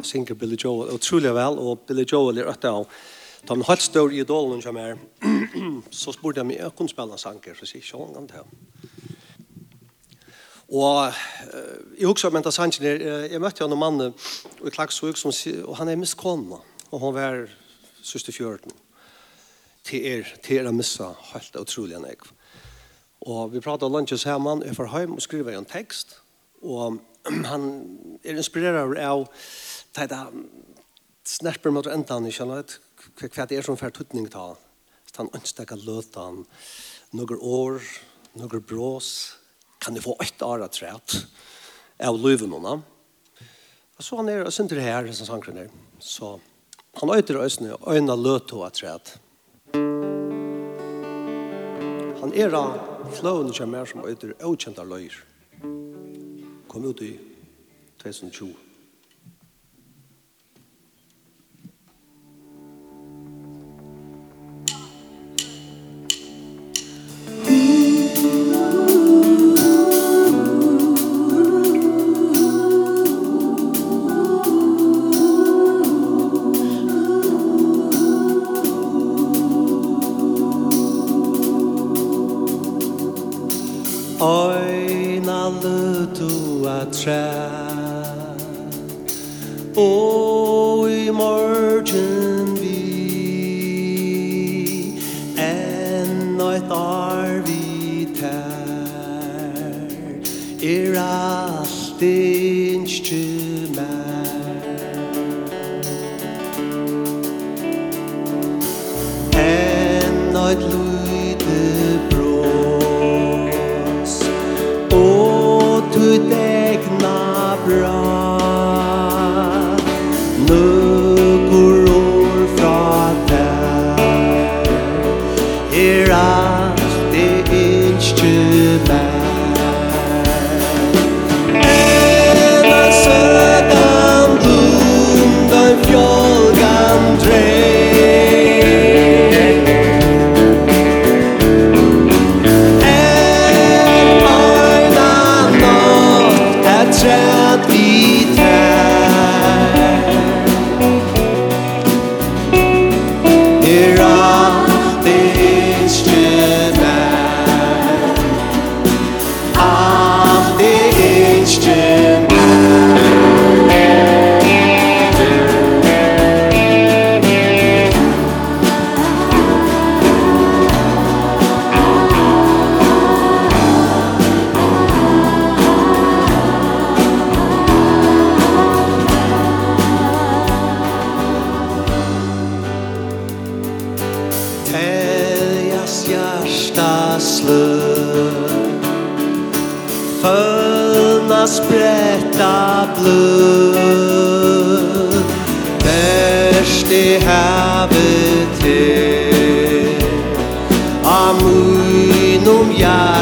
Synker 0.07 0.39
Billy 0.39 0.55
Joel 0.55 0.93
utrolig 0.95 1.35
vel, 1.35 1.59
og 1.59 1.83
Billy 1.89 2.07
Joel 2.07 2.39
er 2.39 2.51
øtta 2.53 2.77
av 2.79 2.87
Da 3.45 3.53
han 3.53 3.61
holdt 3.67 3.83
større 3.83 4.15
idolen 4.15 4.63
som 4.63 4.79
er, 4.79 4.95
så 5.91 6.15
spurte 6.15 6.39
jeg 6.39 6.47
meg, 6.49 6.61
jeg 6.63 6.73
kunne 6.79 6.89
spille 6.89 7.13
en 7.13 7.21
sanger, 7.21 7.53
for 7.53 7.67
å 7.67 7.69
si, 7.69 7.83
sjån 7.83 8.31
det. 8.31 8.41
Og 10.69 11.07
uh, 11.07 11.99
jeg 11.99 12.07
husker 12.07 12.33
med 12.33 12.47
Sanchen, 12.51 12.85
uh, 13.01 13.25
jeg 13.29 13.41
møtte 13.41 13.65
en 13.65 13.77
mann 13.77 14.01
i 14.01 14.73
Klagsvøk, 14.73 15.17
som, 15.17 15.33
og 15.65 15.77
han 15.77 15.89
er 15.89 15.99
miskånda, 16.01 16.61
og 16.91 17.01
han 17.03 17.15
var 17.15 17.45
søster 18.01 18.33
14. 18.33 18.71
Til 19.85 20.05
er, 20.09 20.31
til 20.43 20.65
er 20.65 20.73
missa, 20.73 21.11
helt 21.33 21.57
utrolig 21.61 21.97
enn 21.97 22.07
jeg. 22.09 22.21
Og 23.25 23.53
vi 23.53 23.61
pratet 23.61 23.91
lunches 23.91 24.25
man 24.41 24.63
jeg 24.65 24.75
får 24.77 24.89
hjem 24.93 25.17
og 25.17 25.21
skriver 25.21 25.57
en 25.57 25.65
tekst, 25.69 26.19
og 26.61 26.99
han 27.51 27.69
er 28.23 28.37
inspireret 28.37 28.97
av 29.01 29.27
det 29.95 30.09
da 30.09 30.25
snerper 31.25 31.73
mot 31.73 31.87
endan, 31.87 32.25
ikke 32.25 32.45
sant? 32.45 32.79
Hva 33.21 33.45
det 33.45 33.57
er 33.57 33.65
som 33.65 33.77
fer 33.77 33.93
tutning 33.93 34.27
ta. 34.29 34.53
Så 35.09 35.23
han 35.23 35.31
ønsker 35.33 35.65
ikke 35.65 35.81
løte 35.85 36.21
han 36.21 36.43
noen 37.15 37.39
år, 37.41 37.81
noen 38.35 38.65
brås, 38.67 39.37
kan 39.85 39.93
du 39.93 40.01
få 40.01 40.17
ett 40.19 40.41
år 40.41 40.67
træt 40.67 41.27
av 41.99 42.19
löven 42.19 42.51
hon. 42.51 42.81
Så 43.99 44.15
han 44.15 44.29
är 44.29 44.49
synd 44.49 44.69
det 44.69 44.79
här 44.79 45.11
som 45.11 45.25
sankren 45.27 45.55
där. 45.55 45.69
Så 45.99 46.39
han 46.93 47.09
öter 47.09 47.35
ösnen 47.35 47.73
och 47.73 47.95
öna 47.95 48.15
löt 48.15 48.53
och. 48.53 49.19
Han 52.21 52.33
är 52.33 52.51
då 52.51 52.73
flån 53.13 53.53
som 53.53 53.73
är 53.73 53.85
som 53.85 54.05
öter 54.05 54.45
okända 54.45 54.83
löjer. 54.83 55.23
Kom 56.67 56.89
ut 56.89 57.01
i 57.01 57.19
2020. 58.03 58.53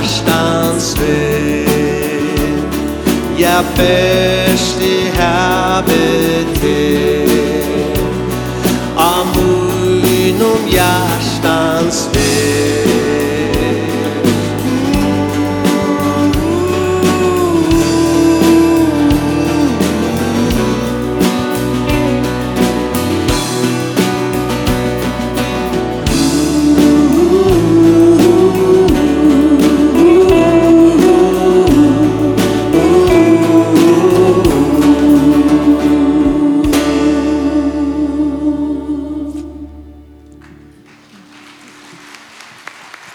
hjertans 0.03 0.95
vei 0.99 1.65
Ja, 3.37 3.63
best 3.77 4.81
i 4.81 5.11
herbet 5.17 6.59
til 6.61 7.29
Amun 8.95 10.41
om 10.41 10.67
hjertans 10.67 12.07
vei 12.07 12.12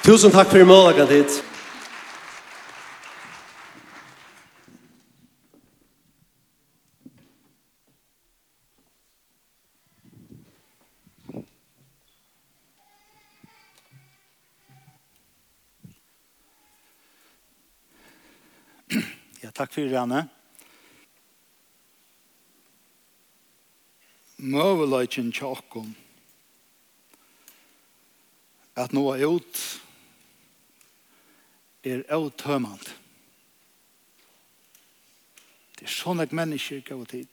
Tusen 0.08 0.30
takk 0.32 0.48
for 0.48 0.56
i 0.56 0.64
mål, 0.64 0.86
Ja, 19.42 19.50
takk 19.52 19.74
for 19.74 19.82
i 19.82 19.90
Ranne. 19.92 20.22
Møveløyken 24.38 25.28
tjokken 25.36 25.92
at 28.72 28.96
nå 28.96 29.04
er 29.12 29.28
ut 29.28 29.60
er 31.90 32.06
avtømant. 32.14 32.94
Det 35.78 35.86
er 35.86 35.94
sånn 35.94 36.20
at 36.24 36.34
mennesker 36.34 36.82
gav 36.86 37.04
tid. 37.06 37.30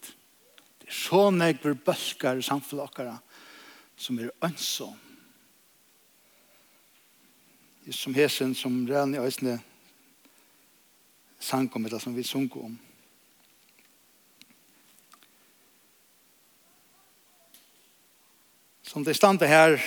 Det 0.82 0.92
er 0.92 0.94
så 0.94 1.26
at 1.32 1.64
vi 1.64 1.74
bølger 1.74 2.42
samfunnet 2.46 3.10
som 3.96 4.18
er 4.20 4.30
ønsom. 4.44 4.94
Det 7.82 7.90
er 7.90 7.96
som 7.96 8.14
hesen 8.14 8.54
som 8.54 8.84
redan 8.86 9.14
i 9.14 9.22
øsne 9.22 9.60
sang 11.38 11.70
om, 11.74 11.84
eller 11.86 11.98
som 11.98 12.14
vi 12.14 12.22
sunk 12.26 12.56
om. 12.56 12.78
Som 18.82 19.04
det 19.04 19.16
stande 19.16 19.46
her, 19.46 19.78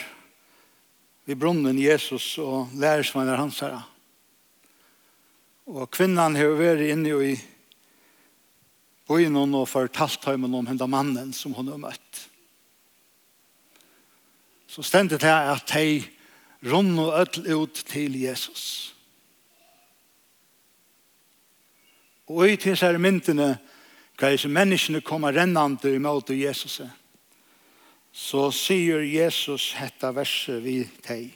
vi 1.25 1.35
brunnen 1.35 1.79
Jesus 1.79 2.37
og 2.37 2.71
lærersvannar 2.75 3.39
hans 3.39 3.59
herre. 3.59 3.83
Og 5.69 5.85
kvinnan 5.93 6.33
har 6.33 6.55
vært 6.57 6.81
inne 6.89 7.13
i 7.21 7.33
byen 9.09 9.37
og 9.37 9.67
fortalt 9.69 10.25
ham 10.25 10.47
om 10.49 10.65
henne 10.65 10.87
mannen 10.89 11.33
som 11.33 11.53
hun 11.53 11.69
har 11.69 11.81
møtt. 11.81 12.21
Så 14.69 14.81
stendet 14.85 15.25
her 15.25 15.51
at 15.53 15.69
de 15.69 16.01
rundt 16.71 16.99
og 16.99 17.21
ødel 17.21 17.53
ut 17.53 17.83
til 17.85 18.17
Jesus. 18.21 18.95
Og 22.29 22.49
i 22.49 22.57
til 22.61 22.77
seg 22.77 22.97
myndene, 23.01 23.55
hva 24.17 24.33
disse 24.33 24.49
menneskene 24.49 25.01
kommer 25.05 25.33
rennende 25.33 25.93
imot 25.95 26.29
Jesus, 26.33 26.81
så 28.11 28.49
sier 28.53 29.05
Jesus 29.05 29.71
dette 29.77 30.13
verset 30.17 30.61
vi 30.65 30.81
teg. 31.05 31.29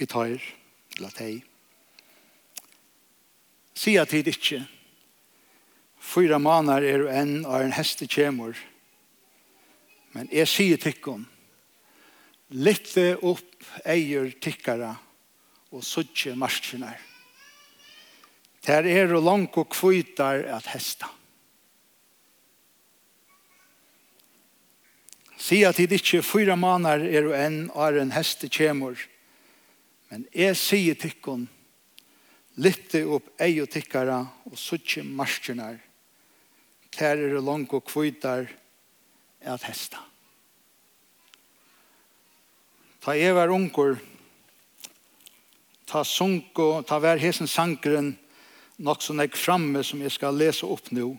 Vi 0.00 0.08
tar, 0.08 0.36
la 1.00 1.12
teg. 1.12 1.49
Sia 3.80 4.04
tid 4.04 4.28
ikke. 4.28 4.60
Fyra 6.00 6.40
manar 6.42 6.84
er 6.84 7.06
enn 7.08 7.46
av 7.46 7.62
en 7.64 7.72
heste 7.72 8.08
kjemur. 8.10 8.58
Men 10.12 10.28
jeg 10.34 10.48
sier 10.50 10.80
tikkum. 10.80 11.22
Litte 12.50 13.14
opp 13.24 13.62
eier 13.86 14.32
tikkara 14.42 14.90
og 15.70 15.84
suttje 15.86 16.34
marskinar. 16.36 16.98
Der 18.66 18.84
er 18.90 19.14
og 19.16 19.24
langt 19.24 19.56
og 19.56 19.70
kvitar 19.72 20.42
at 20.58 20.68
hesta. 20.74 21.08
Sia 25.40 25.70
tid 25.72 25.94
ikke 25.96 26.20
fyra 26.26 26.58
manar 26.58 27.00
er 27.00 27.30
enn 27.38 27.62
av 27.72 27.96
en 27.96 28.12
heste 28.12 28.50
kjemur. 28.52 28.98
Men 30.10 30.26
jeg 30.36 30.58
sier 30.58 30.98
tikkum 31.00 31.46
lytte 32.60 33.02
opp 33.08 33.32
ei 33.40 33.56
og 33.62 33.70
tikkara 33.72 34.20
og 34.50 34.58
suttje 34.58 35.04
marskjernar. 35.06 35.78
Tærer 36.90 37.38
og 37.38 37.46
langt 37.46 37.74
og 37.76 37.84
kvitar 37.86 38.50
at 39.40 39.64
hesta. 39.64 40.02
Ta 43.00 43.14
jeg 43.16 43.32
var 43.32 43.48
unger, 43.48 43.96
ta 45.88 46.02
sunko, 46.04 46.82
ta 46.84 46.98
vær 47.00 47.20
hesen 47.22 47.48
sankeren, 47.48 48.12
nok 48.76 49.00
som 49.02 49.20
jeg 49.20 49.32
framme 49.36 49.80
som 49.84 50.02
jeg 50.04 50.12
skal 50.12 50.36
lese 50.36 50.68
opp 50.68 50.90
nå. 50.92 51.14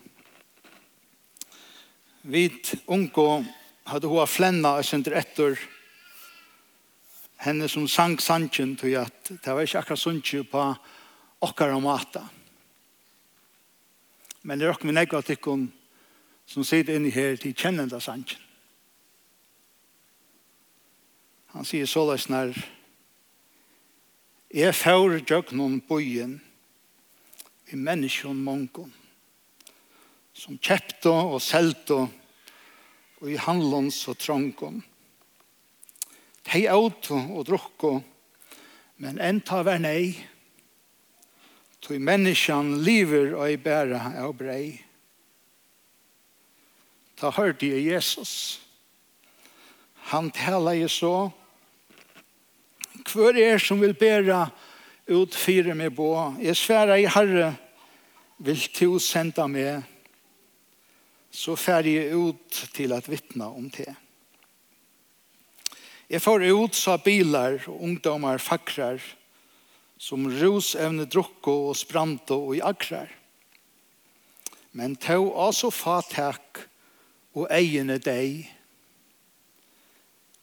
Vit 2.22 2.76
unko 2.86 3.42
hadde 3.90 4.10
hoa 4.12 4.28
flenna 4.30 4.76
og 4.78 4.86
sender 4.86 5.18
etter 5.18 5.58
henne 7.42 7.66
som 7.66 7.88
sank 7.90 8.22
sanken, 8.22 8.76
til 8.78 9.00
at 9.02 9.32
det 9.32 9.50
var 9.50 9.66
ikke 9.66 9.82
akkurat 9.82 10.04
sunke 10.04 10.44
på 10.46 10.66
okkar 11.42 11.74
om 11.76 11.84
mata. 11.84 12.24
Men 14.42 14.60
det 14.60 14.68
er 14.68 14.74
okkar 14.74 14.90
min 14.90 15.02
ega 15.02 15.22
tikkun 15.26 15.68
som 16.50 16.66
sitter 16.68 16.98
inne 16.98 17.12
her 17.14 17.38
til 17.40 17.56
kjennenda 17.58 18.00
sannsyn. 18.02 18.42
Han 21.52 21.68
sier 21.68 21.86
så 21.90 22.06
når 22.08 22.56
Jeg 24.52 24.76
får 24.76 25.22
djøknon 25.28 25.82
bøyen 25.88 26.42
i 27.72 27.76
menneskjon 27.76 28.40
mongon 28.44 28.92
som 30.34 30.58
kjepto 30.60 31.12
og 31.12 31.42
selto 31.44 32.02
og 33.22 33.30
i 33.30 33.38
handlons 33.40 34.00
og 34.10 34.18
trongon. 34.20 34.82
Hei 36.52 36.66
auto 36.68 37.16
og 37.16 37.46
drukko, 37.48 37.92
men 39.00 39.20
enn 39.22 39.40
ta 39.46 39.62
vær 39.64 39.80
nei, 39.80 40.18
Tog 41.82 42.02
menneskjan 42.02 42.76
liver 42.86 43.34
og 43.36 43.52
i 43.52 43.58
bæra 43.58 44.14
av 44.22 44.36
brei. 44.38 44.82
Ta 47.18 47.32
hørte 47.34 47.70
jeg 47.70 47.88
Jesus. 47.92 48.62
Han 50.12 50.32
tala 50.34 50.76
jeg 50.78 50.90
så. 50.94 51.30
Hvor 53.12 53.38
er 53.38 53.58
som 53.62 53.82
vil 53.82 53.94
bæra 53.98 54.46
ut 55.10 55.36
fire 55.36 55.76
med 55.76 55.96
bå? 55.98 56.36
Jeg 56.42 56.58
sværa 56.58 57.00
i 57.02 57.10
Herre 57.10 57.56
vil 58.42 58.62
to 58.74 59.00
senda 59.02 59.48
meg 59.50 59.82
så 61.32 61.56
fær 61.56 61.88
jeg 61.88 62.12
ut 62.12 62.62
til 62.76 62.92
at 62.92 63.08
vittna 63.10 63.48
om 63.56 63.70
det. 63.72 63.88
Jeg 66.12 66.20
får 66.20 66.44
ut, 66.52 66.76
sa 66.76 66.98
bilar 67.00 67.62
og 67.72 67.84
ungdomar 67.88 68.42
fakrar, 68.44 69.00
som 70.02 70.26
rosevne 70.26 71.06
drukko 71.06 71.54
og 71.70 71.78
spranto 71.78 72.40
og 72.48 72.56
i 72.58 72.64
akrar. 72.66 73.12
Men 74.74 74.96
tau 74.98 75.30
altså 75.38 75.70
fatak 75.70 76.64
og 77.38 77.46
egene 77.54 78.00
deg. 78.02 78.48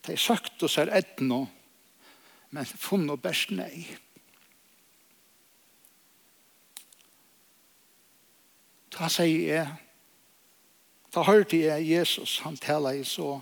De 0.07 0.15
sagt 0.17 0.63
oss 0.63 0.79
er 0.79 0.93
etno, 0.95 1.41
men 2.55 2.69
funno 2.69 3.17
best 3.19 3.51
nei. 3.57 3.89
Ta 8.95 9.11
sier 9.13 9.45
jeg, 9.49 9.77
Da 11.09 11.23
hørte 11.25 11.57
jeg 11.57 11.87
Jesus, 11.89 12.35
han 12.45 12.57
taler 12.61 12.99
i 13.01 13.05
så. 13.05 13.39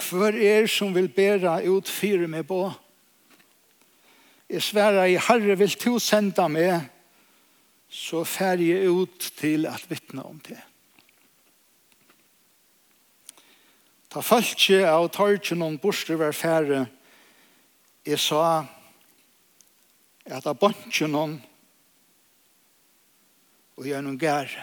Hver 0.00 0.32
er 0.32 0.64
som 0.66 0.94
vil 0.96 1.10
bæra 1.12 1.58
ut 1.68 1.88
fire 1.92 2.26
med 2.26 2.46
båt? 2.48 2.85
Jeg 4.46 4.62
sverre 4.62 5.08
i 5.10 5.18
Herre 5.18 5.56
vil 5.58 5.74
to 5.74 5.96
senda 6.02 6.46
meg, 6.46 6.86
så 7.90 8.22
fær 8.26 8.60
jeg 8.62 8.90
ut 8.90 9.30
til 9.38 9.66
at 9.66 9.82
vittne 9.90 10.22
om 10.26 10.38
det. 10.46 10.58
Ta 14.10 14.22
falskje 14.22 14.84
av 14.86 15.08
torkje 15.14 15.58
noen 15.58 15.80
borste 15.82 16.14
var 16.18 16.34
færre, 16.36 16.86
jeg 18.06 18.22
sa 18.22 18.62
at 20.30 20.46
av 20.46 20.58
bantje 20.62 21.08
noen 21.10 21.40
og 23.76 23.86
gjennom 23.86 24.14
gære. 24.18 24.62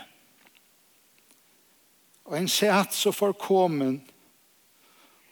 Og 2.23 2.37
en 2.39 2.47
sett 2.47 2.95
så 2.95 3.11
forkommen 3.11 3.99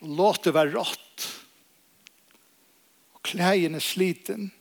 og 0.02 0.18
låte 0.20 0.52
være 0.52 0.76
rått 0.76 1.31
klægen 3.32 3.76
er 3.76 3.84
sliten, 3.84 4.52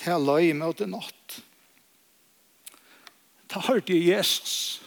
til 0.00 0.26
løy 0.26 0.52
med 0.56 0.78
det 0.80 0.88
nått. 0.90 1.40
Da 3.50 3.60
hørte 3.66 3.94
jeg 3.94 4.16
Jesus. 4.16 4.82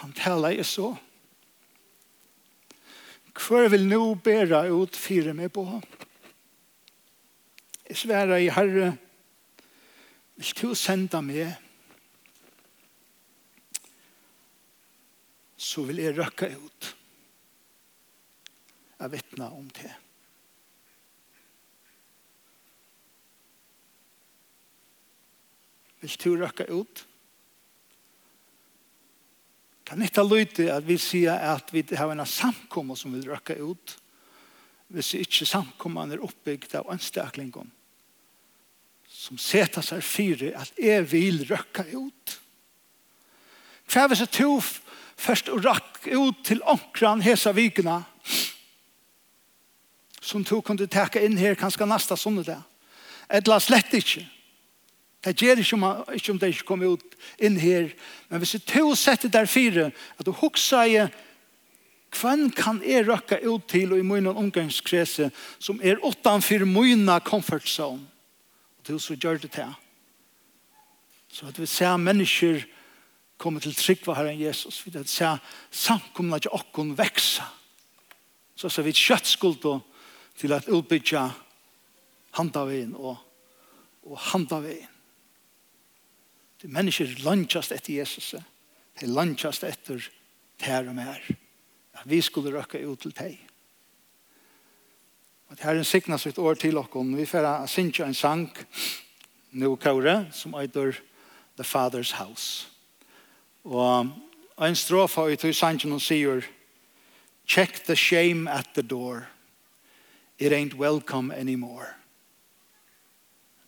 Han 0.00 0.12
taler 0.16 0.56
jeg 0.56 0.66
så. 0.66 0.94
Hvor 3.40 3.68
vil 3.72 3.86
nå 3.88 4.14
bære 4.14 4.66
ut 4.72 4.96
fire 4.96 5.32
meg 5.36 5.52
på? 5.52 5.64
Jeg 7.88 7.96
sværer 7.96 8.36
i 8.36 8.50
Herre, 8.52 8.92
vil 10.36 10.52
du 10.60 10.74
sende 10.74 11.22
meg, 11.24 11.54
så 15.56 15.84
vil 15.88 16.02
jeg 16.04 16.16
røkke 16.18 16.52
ut. 16.56 16.92
Jeg 19.00 19.12
vittner 19.12 19.56
om 19.56 19.68
det. 19.80 19.92
Vil 26.00 26.16
du 26.24 26.30
røkke 26.40 26.66
ut? 26.72 27.06
Kan 29.84 30.02
ikke 30.06 30.22
lytte 30.24 30.68
at 30.72 30.86
vi 30.86 30.96
sier 31.02 31.34
at 31.54 31.72
vi 31.74 31.82
har 31.98 32.12
en 32.12 32.26
samkommer 32.26 32.98
som 32.98 33.12
vil 33.16 33.28
røkke 33.30 33.58
ut 33.60 33.96
hvis 34.90 35.12
ikke 35.14 35.46
samkommene 35.46 36.16
er 36.16 36.22
oppbygd 36.26 36.72
av 36.80 36.88
anstaklingom 36.90 37.68
som 39.20 39.38
setter 39.38 39.84
seg 39.84 40.02
fire 40.06 40.52
at 40.58 40.78
jeg 40.80 41.04
vil 41.10 41.42
røkke 41.48 41.84
ut. 41.92 42.36
Hva 43.90 44.06
hvis 44.08 44.22
jeg 44.24 44.32
tog 44.38 44.62
først 45.20 45.50
og 45.52 45.64
rakk 45.66 46.06
ut 46.08 46.40
til 46.46 46.62
omkran 46.62 47.22
hese 47.24 47.52
vikene 47.54 48.00
som 50.20 50.44
tog 50.46 50.62
kunne 50.64 50.88
takke 50.90 51.22
inn 51.26 51.38
her 51.40 51.58
kanskje 51.58 51.88
neste 51.90 52.16
sånne 52.16 52.44
der. 52.46 52.62
Eller 53.30 53.62
slett 53.62 53.92
ikke. 53.96 54.24
Det 55.24 55.36
gjør 55.36 55.60
ikke 55.60 55.76
om, 55.76 55.84
ikke 56.16 56.32
om 56.32 56.38
det 56.40 56.48
ikke 56.54 56.68
kommer 56.68 56.94
ut 56.94 57.16
inn 57.38 57.58
her. 57.60 57.90
Men 58.30 58.40
hvis 58.40 58.56
du 58.64 58.94
setter 58.96 59.28
der 59.28 59.46
fire, 59.46 59.90
at 60.18 60.26
du 60.26 60.32
hokser 60.32 60.88
i 60.88 61.02
Kvann 62.10 62.48
kan 62.50 62.80
jeg 62.82 63.06
røkke 63.06 63.38
ut 63.46 63.68
til 63.70 63.92
og 63.94 64.00
i 64.00 64.06
munnen 64.06 64.34
omgangskrese 64.34 65.28
som 65.62 65.78
er 65.82 66.00
utenfor 66.02 66.64
munnen 66.66 67.20
comfort 67.22 67.68
zone. 67.68 68.02
Og 68.78 68.86
til 68.86 68.98
så 69.00 69.14
gjør 69.14 69.38
det 69.38 69.52
til. 69.54 69.70
Så 71.30 71.46
at 71.46 71.60
vi 71.60 71.66
ser 71.70 71.96
mennesker 71.96 72.64
komme 73.38 73.60
til 73.60 73.74
trygg 73.74 74.02
var 74.06 74.18
Herren 74.18 74.40
Jesus. 74.40 74.82
Vi 74.86 74.92
ser 75.06 75.38
samkomna 75.70 76.38
til 76.38 76.52
åkken 76.52 76.96
vekse. 76.98 77.46
Så 78.56 78.68
ser 78.68 78.82
vi 78.82 78.92
kjøttskuld 78.92 79.62
til 80.36 80.52
at 80.52 80.68
utbytja 80.68 81.28
handavien 82.36 82.92
og, 82.96 83.16
og 84.02 84.18
handavien. 84.18 84.89
Det 86.60 86.68
er 86.68 86.76
mennesker 86.76 87.22
lunchast 87.24 87.72
etter 87.72 87.94
Jesus. 87.94 88.34
Det 88.92 89.06
er 89.06 89.14
lønnsast 89.14 89.64
etter 89.64 90.02
her 90.60 90.88
og 90.88 90.94
mer. 90.94 91.22
At 91.96 92.04
vi 92.04 92.20
skulle 92.20 92.52
røkke 92.52 92.82
ut 92.84 93.00
til 93.00 93.14
deg. 93.16 93.38
Og 95.48 95.56
det 95.56 95.64
her 95.64 95.72
er 95.72 95.80
en 95.80 95.88
sikna 95.88 96.18
sitt 96.20 96.38
år 96.38 96.60
til 96.60 96.76
okken. 96.78 97.16
Vi 97.16 97.24
får 97.26 97.66
synge 97.66 98.04
en 98.04 98.14
sang 98.14 98.50
nå 99.50 99.72
kåre 99.80 100.28
som 100.32 100.54
heter 100.54 101.00
The 101.56 101.64
Father's 101.64 102.12
House. 102.20 102.68
Og 103.64 104.12
en 104.60 104.76
strofa 104.76 105.26
i 105.32 105.36
tog 105.36 105.54
sangen 105.54 105.96
og 105.96 106.04
sier 106.04 106.44
Check 107.48 107.84
the 107.86 107.96
shame 107.96 108.46
at 108.50 108.68
the 108.74 108.82
door. 108.82 109.28
It 110.38 110.52
ain't 110.52 110.74
welcome 110.74 111.32
anymore. 111.32 111.96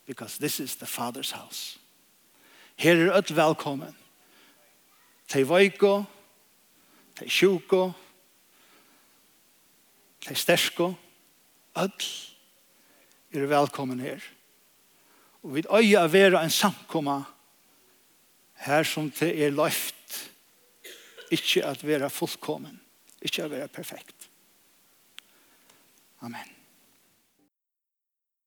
Because 0.06 0.38
this 0.38 0.60
is 0.60 0.76
the 0.76 0.86
Father's 0.86 1.32
house. 1.32 1.81
Her 2.76 2.96
er 2.96 3.14
öll 3.16 3.36
velkommen. 3.36 3.94
Te 5.28 5.44
veiko, 5.48 6.02
te 7.16 7.28
sjuko, 7.30 7.92
te 10.20 10.36
stersko, 10.36 10.92
öll 11.80 12.08
er 13.32 13.48
velkommen 13.48 14.02
her. 14.02 14.22
Og 15.42 15.56
vi 15.56 15.64
øye 15.66 15.98
av 15.98 16.12
vera 16.12 16.42
en 16.44 16.52
samkomma 16.52 17.22
her 18.66 18.86
som 18.86 19.10
det 19.18 19.32
er 19.42 19.54
løft, 19.54 20.18
ikke 21.32 21.64
at 21.66 21.82
vera 21.86 22.10
fullkommen, 22.12 22.76
ikke 23.22 23.46
at 23.46 23.50
vera 23.50 23.70
perfekt. 23.72 24.28
Amen. 26.22 26.61